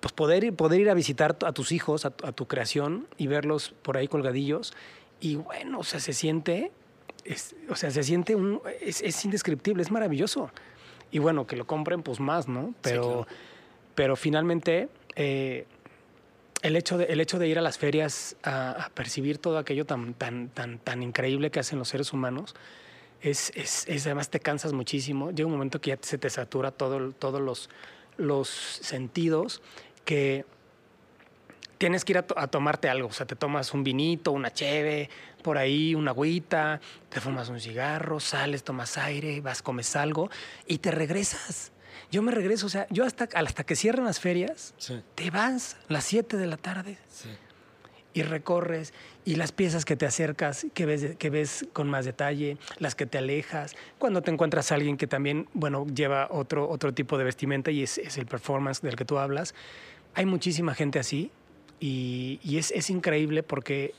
[0.00, 3.06] pues poder ir, poder ir a visitar a tus hijos, a, tu- a tu creación
[3.18, 4.72] y verlos por ahí colgadillos.
[5.20, 6.70] Y bueno, o sea, se siente,
[7.24, 10.50] es- o sea, se siente un, es, es indescriptible, es maravilloso.
[11.10, 12.74] Y bueno, que lo compren, pues más, ¿no?
[12.82, 13.26] Pero, claro.
[13.94, 15.66] pero finalmente, eh,
[16.66, 20.14] el hecho, de, el hecho de ir a las ferias a, percibir todo aquello tan,
[20.14, 22.56] tan, tan, tan increíble que hacen los seres humanos,
[23.20, 25.30] es, es, además te cansas muchísimo.
[25.30, 27.70] Llega un momento que ya se te satura todo, todos los,
[28.16, 29.62] los sentidos
[30.04, 30.44] que
[31.78, 33.08] tienes que ir a tomarte algo.
[33.08, 35.08] O sea, te tomas un vinito, una cheve,
[35.42, 40.30] por ahí, una agüita, te fumas un cigarro, sales, tomas aire, vas, comes algo
[40.66, 41.70] y te regresas.
[42.10, 45.76] Yo me regreso, o sea, yo hasta, hasta que cierran las ferias, Sí, te vas
[45.88, 47.28] a las 7 de la tarde sí.
[48.14, 48.92] y recorres
[49.24, 53.06] y las piezas que te acercas, que ves, que ves con más detalle, las que
[53.06, 57.24] te alejas, cuando te encuentras a alguien que también, bueno, lleva otro, otro tipo de
[57.24, 59.54] vestimenta y es, es el performance del que tú hablas.
[60.14, 61.30] Hay muchísima gente así
[61.80, 63.94] y, y es, es increíble porque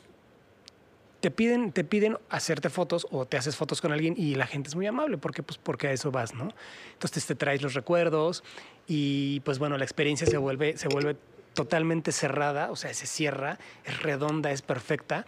[1.20, 4.70] te piden, te piden hacerte fotos o te haces fotos con alguien y la gente
[4.70, 6.50] es muy amable porque, pues, porque a eso vas, ¿no?
[6.94, 8.44] Entonces te traes los recuerdos
[8.88, 11.16] y pues bueno, la experiencia se vuelve, se vuelve
[11.54, 15.26] totalmente cerrada, o sea, se cierra, es redonda, es perfecta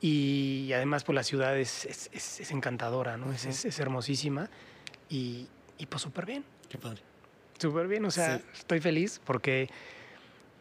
[0.00, 3.32] y además pues la ciudad es, es, es- es encantadora, ¿no?
[3.32, 4.48] Es- hermosísima
[5.08, 7.02] y, y pues súper bien, Qué padre.
[7.58, 8.44] súper bien, o sea, Sí.
[8.54, 9.68] estoy feliz porque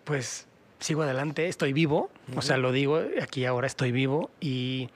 [0.06, 0.48] pues
[0.82, 4.90] sigo adelante, estoy vivo, o sea, lo digo, aquí ahora estoy vivo y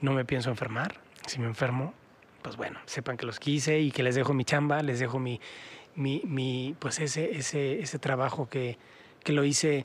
[0.00, 1.00] no me pienso enfermar.
[1.26, 1.92] Si me enfermo,
[2.40, 5.40] pues bueno, sepan que los quise y que les dejo mi chamba, les dejo mi,
[5.96, 8.78] mi, mi pues ese, ese, ese trabajo que,
[9.22, 9.84] que lo hice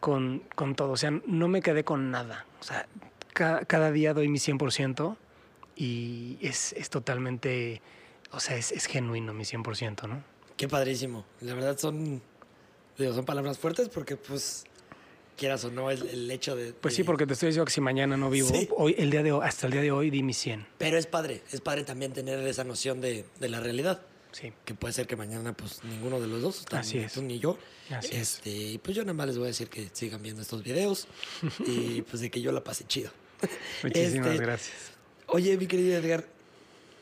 [0.00, 0.92] con, con todo.
[0.92, 2.46] O sea, no me quedé con nada.
[2.60, 2.86] O sea,
[3.32, 5.16] cada, cada día doy mi 100%
[5.76, 7.80] y es, es totalmente,
[8.32, 10.22] o sea, es, es genuino mi 100%, ¿no?
[10.56, 11.24] Qué padrísimo.
[11.40, 12.20] La verdad son,
[12.98, 14.64] digo, son palabras fuertes porque, pues,
[15.40, 16.72] quieras o no, el, el hecho de...
[16.74, 18.68] Pues sí, porque te estoy diciendo que si mañana no vivo, Sí.
[18.76, 20.66] hoy, el día de hoy, hasta el día de hoy di mi 100.
[20.78, 24.02] Pero es padre, es padre también tener esa noción de, de la realidad.
[24.32, 24.52] Sí.
[24.64, 27.12] Que puede ser que mañana, pues, ninguno de los dos, tanto Así es.
[27.14, 27.56] tú ni yo.
[27.90, 28.34] Así es.
[28.34, 31.08] este, Y pues yo nada más les voy a decir que sigan viendo estos videos
[31.66, 33.10] y pues de que yo la pasé chido.
[33.82, 34.76] Muchísimas Este, gracias.
[35.26, 36.26] Oye, mi querido Edgar,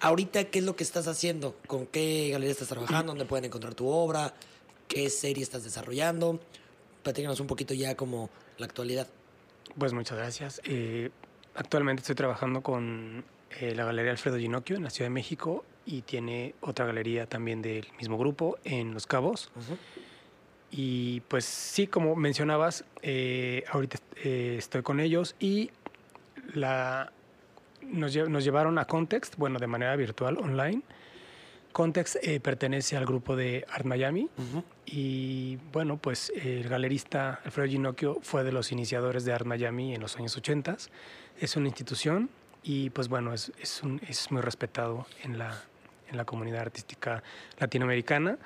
[0.01, 1.57] ahorita, ¿qué es lo que estás haciendo?
[1.67, 3.13] ¿Con qué galería estás trabajando?
[3.13, 4.35] ¿Dónde pueden encontrar tu obra?
[4.87, 6.41] ¿Qué serie estás desarrollando?
[7.09, 8.29] Platícanos un poquito ya como
[8.59, 9.07] la actualidad.
[9.79, 10.61] Pues muchas gracias.
[10.65, 11.09] Eh,
[11.55, 13.25] actualmente estoy trabajando con
[13.61, 17.63] eh, la Galería Alfredo Ginocchio en la Ciudad de México y tiene otra galería también
[17.63, 19.51] del mismo grupo en Los Cabos.
[20.71, 25.71] Y pues sí, como mencionabas, eh, ahorita eh, estoy con ellos y
[26.53, 27.11] la,
[27.81, 30.83] nos, lle- nos llevaron a Context, bueno, de manera virtual, online.
[31.79, 34.29] Context eh, pertenece al grupo de Art Miami
[34.85, 40.01] y bueno, pues el galerista Alfredo Ginocchio fue de los iniciadores de Art Miami en
[40.01, 40.77] los años 80.
[41.39, 42.31] Es una institución
[42.65, 45.57] y pues bueno, es, es, un- es muy respetado en la,
[46.11, 47.23] en la comunidad artística
[47.61, 48.39] latinoamericana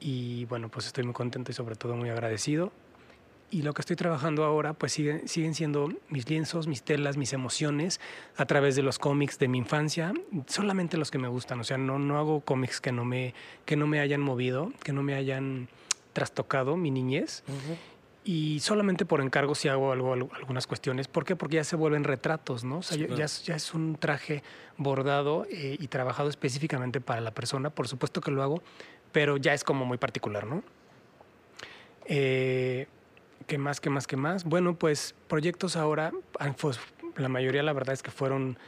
[0.00, 2.72] y bueno, pues estoy muy contento y sobre todo muy agradecido.
[3.54, 7.32] Y lo que estoy trabajando ahora, pues siguen, siguen siendo mis lienzos, mis telas, mis
[7.32, 8.00] emociones
[8.36, 10.12] a través de los cómics de mi infancia,
[10.48, 11.60] solamente los que me gustan.
[11.60, 13.32] O sea, no, no hago cómics que no, me,
[13.64, 15.68] que no me hayan movido, que no me hayan
[16.12, 17.44] trastocado mi niñez.
[18.24, 21.06] Y solamente por encargo si hago algo, algunas cuestiones.
[21.06, 21.36] ¿Por qué?
[21.36, 22.78] Porque ya se vuelven retratos, ¿no?
[22.78, 24.42] O sea, ya, ya, es un traje
[24.78, 27.70] bordado eh, y trabajado específicamente para la persona.
[27.70, 28.64] Por supuesto que lo hago,
[29.12, 30.64] pero ya es como muy particular, ¿no?
[32.06, 32.88] Eh,
[33.46, 34.44] ¿Qué más, qué más, qué más?
[34.44, 36.78] Bueno, pues proyectos ahora, ah, pues,
[37.16, 38.58] la mayoría la verdad es que fueron,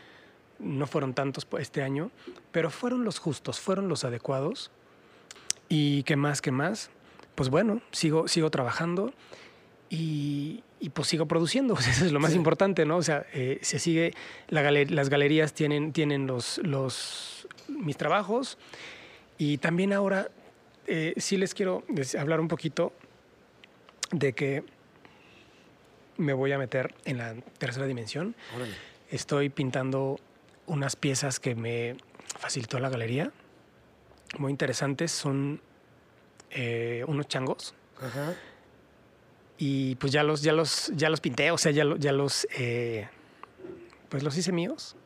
[0.59, 2.11] no fueron tantos este año,
[2.53, 4.71] pero fueron los justos, fueron los adecuados.
[5.69, 6.91] ¿Y qué más, qué más?
[7.35, 9.13] Pues bueno, sigo, sigo trabajando
[9.89, 10.63] y,
[10.93, 12.99] pues sigo produciendo, eso es lo más importante, ¿no?
[12.99, 14.15] O sea, eh, se sigue,
[14.49, 18.59] las galerías tienen, tienen los, los, mis trabajos
[19.39, 20.29] y también ahora
[20.87, 21.85] eh, sí les quiero
[22.19, 22.93] hablar un poquito
[24.11, 24.65] de que
[26.17, 28.35] me voy a meter en la tercera dimensión.
[29.11, 30.19] Estoy pintando
[30.67, 31.97] unas piezas que me
[32.39, 33.33] facilitó la galería,
[34.39, 35.61] muy interesantes, son
[36.51, 37.75] eh, unos changos.
[39.59, 43.09] Y pues ya los, ya los, ya los pinté, o sea, ya, ya los, eh,
[44.09, 44.97] pues los hice míos.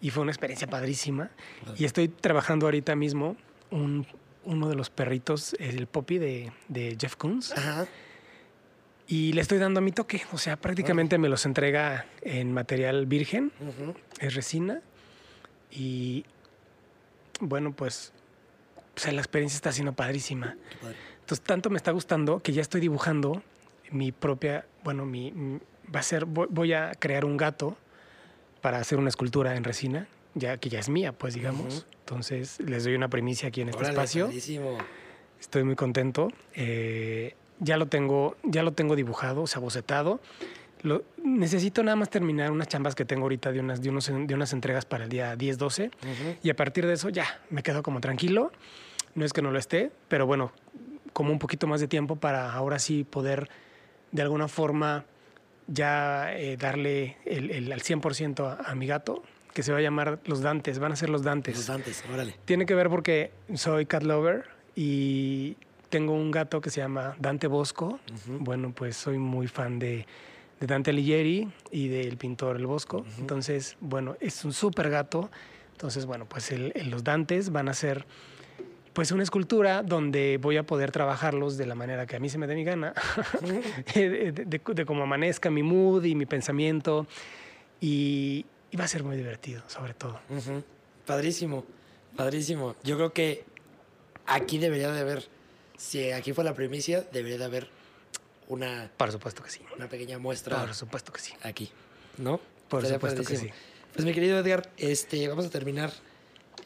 [0.00, 1.30] Y fue una experiencia padrísima.
[1.76, 3.36] Y estoy trabajando ahorita mismo
[3.70, 4.06] un,
[4.44, 7.52] uno de los perritos, el Poppy de, de Jeff Koons.
[7.52, 7.86] Ajá
[9.06, 10.22] y le estoy dando a mi toque.
[10.32, 13.52] O sea, prácticamente me los entrega en material virgen,
[14.18, 14.80] es resina.
[15.70, 16.24] Y
[17.40, 18.12] bueno, pues,
[19.10, 20.56] la experiencia está siendo padrísima.
[21.20, 23.42] Entonces, tanto me está gustando que ya estoy dibujando
[23.90, 25.32] mi propia, bueno, mi,
[25.94, 27.76] va a ser, voy, a crear un gato
[28.60, 31.86] para hacer una escultura en resina, ya que ya es mía, pues digamos.
[32.00, 34.30] Entonces, les doy una primicia aquí en este espacio.
[35.40, 36.30] Estoy muy contento.
[36.54, 37.34] Eh,
[37.64, 40.20] ya lo tengo, ya lo tengo dibujado, o sea, bocetado.
[40.82, 44.34] Lo, necesito nada más terminar unas chambas que tengo ahorita de unas, de unos, de
[44.34, 45.90] unas entregas para el día 10, 12.
[46.42, 48.52] Y a partir de eso ya me quedo como tranquilo.
[49.14, 50.52] No es que no lo esté, pero bueno,
[51.12, 53.48] como un poquito más de tiempo para ahora sí poder
[54.12, 55.06] de alguna forma
[55.66, 59.22] ya eh, darle el, el, al 100% a, a mi gato,
[59.54, 61.56] que se va a llamar Los Dantes, van a ser Los Dantes.
[61.56, 62.34] Los Dantes, órale.
[62.44, 64.44] Tiene que ver porque soy cat lover
[64.76, 65.56] y
[65.94, 68.00] tengo un gato que se llama Dante Bosco.
[68.26, 70.08] Bueno, pues soy muy fan de,
[70.58, 73.04] Dante Alighieri y del pintor El Bosco.
[73.20, 75.30] Entonces, bueno, es un súper gato.
[75.70, 76.52] Entonces, bueno, pues
[76.86, 78.06] los Dantes van a ser
[78.92, 82.38] pues una escultura donde voy a poder trabajarlos de la manera que a mí se
[82.38, 82.92] me dé mi gana,
[83.94, 87.06] de, cómo amanezca mi mood y mi pensamiento.
[87.80, 90.18] Y, va a ser muy divertido, sobre todo.
[91.06, 91.64] Padrísimo,
[92.16, 92.74] padrísimo.
[92.82, 93.44] Yo creo que
[94.26, 95.33] aquí debería de haber
[95.76, 97.68] si aquí fue la primicia, debería de haber
[98.48, 98.90] una.
[98.96, 99.60] Por supuesto que sí.
[99.76, 100.60] Una pequeña muestra.
[100.60, 101.32] Por supuesto que sí.
[101.42, 101.70] Aquí,
[102.18, 102.40] ¿no?
[102.68, 103.50] Por supuesto que sí.
[103.92, 105.92] Pues mi querido Edgar, este, vamos a terminar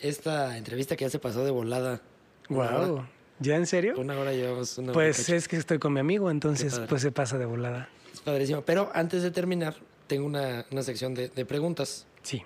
[0.01, 2.01] esta entrevista que ya se pasó de volada.
[2.49, 3.07] Wow.
[3.41, 3.95] ¿Ya en serio?
[3.99, 7.39] Una hora llevamos una Pues es que estoy con mi amigo, entonces pues se pasa
[7.39, 7.89] de volada.
[8.13, 8.63] Es padrísimo.
[8.63, 12.07] Pero antes de terminar, tengo una, una sección de, de, preguntas.
[12.23, 12.43] Sí.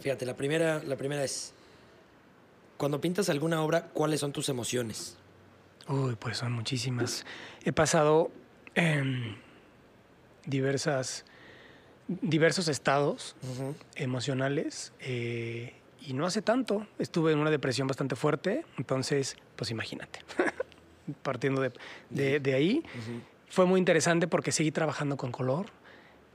[0.00, 1.52] Fíjate, la primera, la primera es,
[2.76, 5.16] cuando pintas alguna obra, ¿cuáles son tus emociones?
[5.88, 7.26] Uy, pues son muchísimas.
[7.64, 8.30] He pasado
[8.74, 9.36] en
[10.46, 11.24] diversas,
[12.08, 13.36] diversos estados
[13.94, 16.86] emocionales eh, y no hace tanto.
[16.98, 20.20] Estuve en una depresión bastante fuerte, entonces, pues imagínate.
[21.22, 22.82] Partiendo de, de, ahí,
[23.50, 25.66] fue muy interesante porque seguí trabajando con color.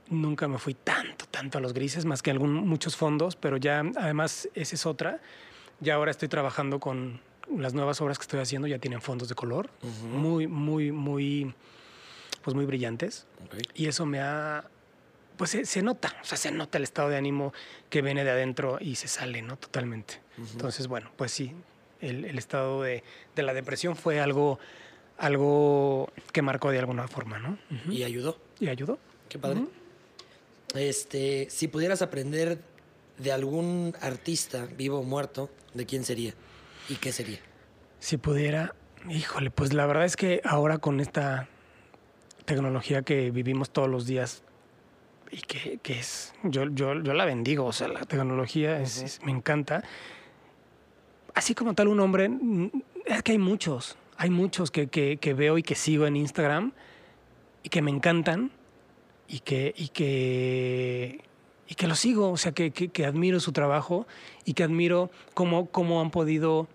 [0.08, 3.82] Nunca me fui tanto, tanto a los grises, más que algún, muchos fondos, pero ya
[3.96, 5.20] además esa es otra.
[5.80, 7.20] Ya ahora estoy trabajando con
[7.58, 9.70] las nuevas obras que estoy haciendo ya tienen fondos de color,
[10.12, 11.54] muy, muy, muy,
[12.42, 13.26] pues muy brillantes.
[13.74, 14.64] Y eso me ha,
[15.36, 17.52] pues se, nota, o sea, se nota el estado de ánimo
[17.88, 19.56] que viene de adentro y se sale, ¿no?
[19.56, 20.20] Totalmente.
[20.36, 21.54] Entonces, bueno, pues sí,
[22.00, 23.02] el, estado de,
[23.36, 24.58] la depresión fue algo,
[25.18, 27.58] algo que marcó de alguna forma, ¿no?
[27.90, 28.38] Y ayudó.
[28.58, 28.98] Y ayudó.
[29.28, 29.64] Qué padre.
[30.74, 32.58] Este, si pudieras aprender
[33.18, 36.34] de algún artista, vivo o muerto, ¿de quién sería?
[36.90, 37.38] ¿Y qué sería?
[38.00, 38.74] Si pudiera,
[39.08, 41.46] híjole, pues la verdad es que ahora con esta
[42.46, 44.42] tecnología que vivimos todos los días
[45.30, 49.84] y que, es, yo, yo, yo, la bendigo, o sea, la tecnología es, me encanta.
[51.32, 52.28] Así como tal un hombre,
[53.06, 56.72] es que hay muchos, hay muchos que, que, veo y que sigo en Instagram
[57.62, 58.50] y que me encantan
[59.28, 61.20] y que, y que,
[61.68, 64.08] y que lo sigo, o sea, que, que, admiro su trabajo
[64.44, 66.66] y que admiro cómo, cómo han podido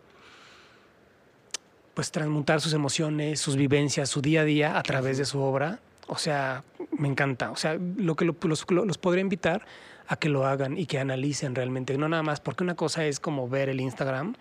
[1.95, 5.79] pues transmutar sus emociones, sus vivencias, su día a día a través de su obra
[6.07, 6.63] O sea,
[6.99, 7.49] me encanta.
[7.49, 9.65] O sea, lo que lo- los, los podría invitar
[10.07, 11.97] a que lo hagan y que analicen realmente.
[11.97, 14.35] No nada más, porque una cosa es como ver el Instagram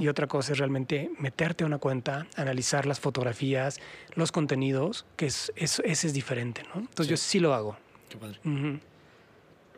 [0.00, 3.78] y otra cosa es realmente meterte a una cuenta, analizar las fotografías,
[4.14, 6.80] los contenidos, que es, es- ese es diferente, ¿no?
[6.80, 7.76] Entonces yo sí lo hago.
[8.08, 8.38] Qué padre.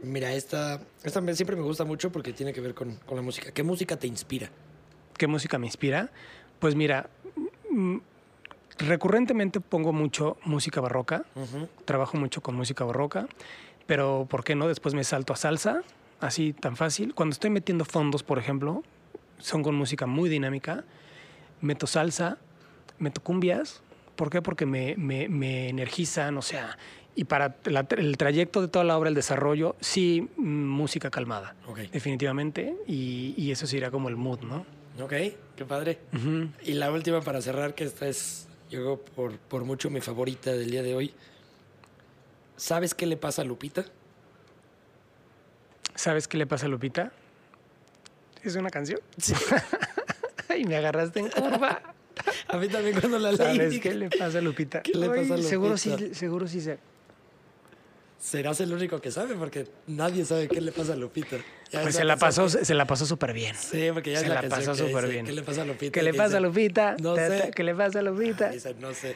[0.03, 3.51] Mira, esta, esta siempre me gusta mucho porque tiene que ver con, con la música.
[3.53, 4.51] ¿Qué música te inspira?
[5.17, 6.11] ¿Qué música me inspira?
[6.65, 7.11] Pues mira,
[8.79, 11.27] recurrentemente pongo mucho música barroca,
[11.85, 13.27] trabajo mucho con música barroca,
[13.87, 14.67] pero ¿por qué no?
[14.67, 15.83] Después me salto a salsa,
[16.21, 17.15] así tan fácil.
[17.15, 18.83] Cuando estoy metiendo fondos, por ejemplo,
[19.41, 20.85] son con música muy dinámica,
[21.61, 22.39] meto salsa,
[22.99, 23.83] meto cumbias.
[24.17, 24.41] ¿Por qué?
[24.41, 26.79] Porque me, me- me energizan, o sea,
[27.15, 31.57] y para la- el trayecto de toda la obra, el desarrollo, sí, música calmada,
[31.93, 34.65] definitivamente, y, y eso sería como el mood, ¿no?
[35.01, 35.13] Ok,
[35.57, 35.99] qué padre.
[36.63, 40.53] Y la última para cerrar, que esta es, yo creo, por, por mucho mi favorita
[40.53, 41.15] del día de hoy.
[42.57, 43.85] ¿Sabes qué le pasa a Lupita?
[45.95, 47.13] ¿Sabes qué le pasa a Lupita?
[48.43, 49.01] ¿Es una canción?
[50.49, 51.83] Ay, me agarraste en curva.
[52.49, 53.57] A mí también cuando la leí.
[53.57, 54.83] ¿Sabes qué le pasa a Lupita?
[54.83, 55.99] ¿Qué le pasa a Ay, Seguro Lupita?
[55.99, 56.79] sí, seguro sí sé.
[58.25, 61.37] Serás el único que sabe porque nadie sabe qué le pasa a Lupita.
[61.71, 63.55] Ya Pues se la pasó, que- se la pasó súper bien.
[63.55, 65.27] Sí, porque ya se la, la pasó súper bien.
[65.27, 65.93] ¿Qué le pasa a Lupita?
[65.93, 66.97] ¿Qué le pasa a Lupita?
[67.03, 67.51] No Ta, ta, sé.
[67.51, 68.49] ¿Qué le pasa a Lupita?
[68.49, 69.15] Dice, no sé.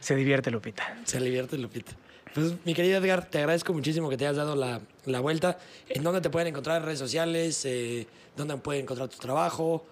[0.00, 0.96] Se divierte Lupita.
[1.04, 1.92] Se divierte Lupita.
[2.34, 5.58] Pues, mi querido Edgar, te agradezco muchísimo que te hayas dado la, la vuelta.
[5.90, 7.62] ¿En dónde te pueden encontrar en redes sociales?
[7.66, 9.84] Eh, ¿Dónde pueden encontrar tu trabajo?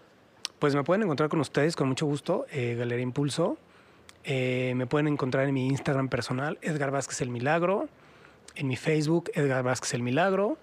[0.58, 3.58] Pues me pueden encontrar con ustedes con mucho gusto, eh, Galería Impulso.
[4.24, 7.90] Eh, me pueden encontrar en mi Instagram personal, Edgar Vázquez el Milagro.
[8.56, 10.58] En mi Facebook, Edgar Vázquez el Milagro.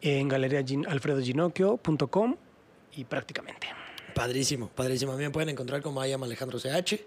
[0.00, 2.36] En galería Gin- alfredoginocchio.com
[2.96, 3.68] y prácticamente.
[4.14, 5.12] Padrísimo, padrísimo.
[5.12, 7.00] A mí me pueden encontrar como I am Alejandro CH.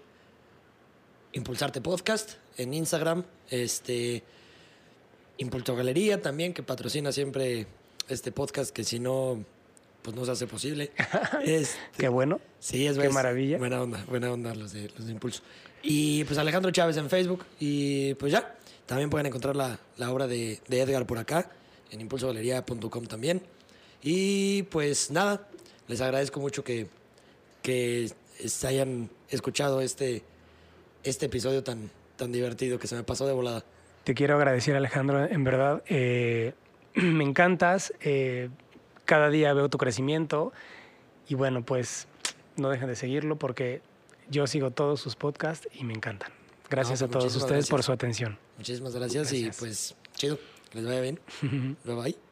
[1.32, 3.24] Impulsarte Podcast en Instagram.
[3.50, 4.22] Este.
[5.38, 7.66] Impulso Galería también, que patrocina siempre
[8.08, 9.44] este podcast, que si no,
[10.02, 10.90] pues no se hace posible.
[11.44, 12.40] Este, Qué bueno.
[12.58, 13.56] Sí, es Qué maravilla.
[13.58, 15.42] Buena onda, buena onda los de, los de Impulso.
[15.80, 17.44] Y pues Alejandro Chávez en Facebook.
[17.60, 18.57] Y pues ya,
[18.88, 21.50] también pueden encontrar la, la obra de, Edgar por acá,
[21.90, 23.42] en impulsogalería.com también.
[24.02, 25.46] Y pues nada,
[25.88, 26.86] les agradezco mucho que,
[27.60, 28.10] que
[28.66, 30.22] hayan escuchado este,
[31.04, 33.62] este episodio tan, tan divertido que se me pasó de volada.
[34.04, 35.22] Te quiero agradecer, Alejandro.
[35.22, 36.54] En verdad, eh,
[36.94, 37.92] me encantas.
[38.00, 38.48] eh,
[39.04, 40.54] cada día veo tu crecimiento.
[41.28, 42.08] Y bueno, pues
[42.56, 43.82] no dejen de seguirlo porque
[44.30, 46.37] yo sigo todos sus podcasts y me encantan.
[46.70, 48.38] Gracias No, a pues todos ustedes por su atención.
[48.56, 50.38] Muchísimas gracias, y pues chido,
[50.70, 51.20] que les vaya bien.
[51.84, 52.27] bye bye.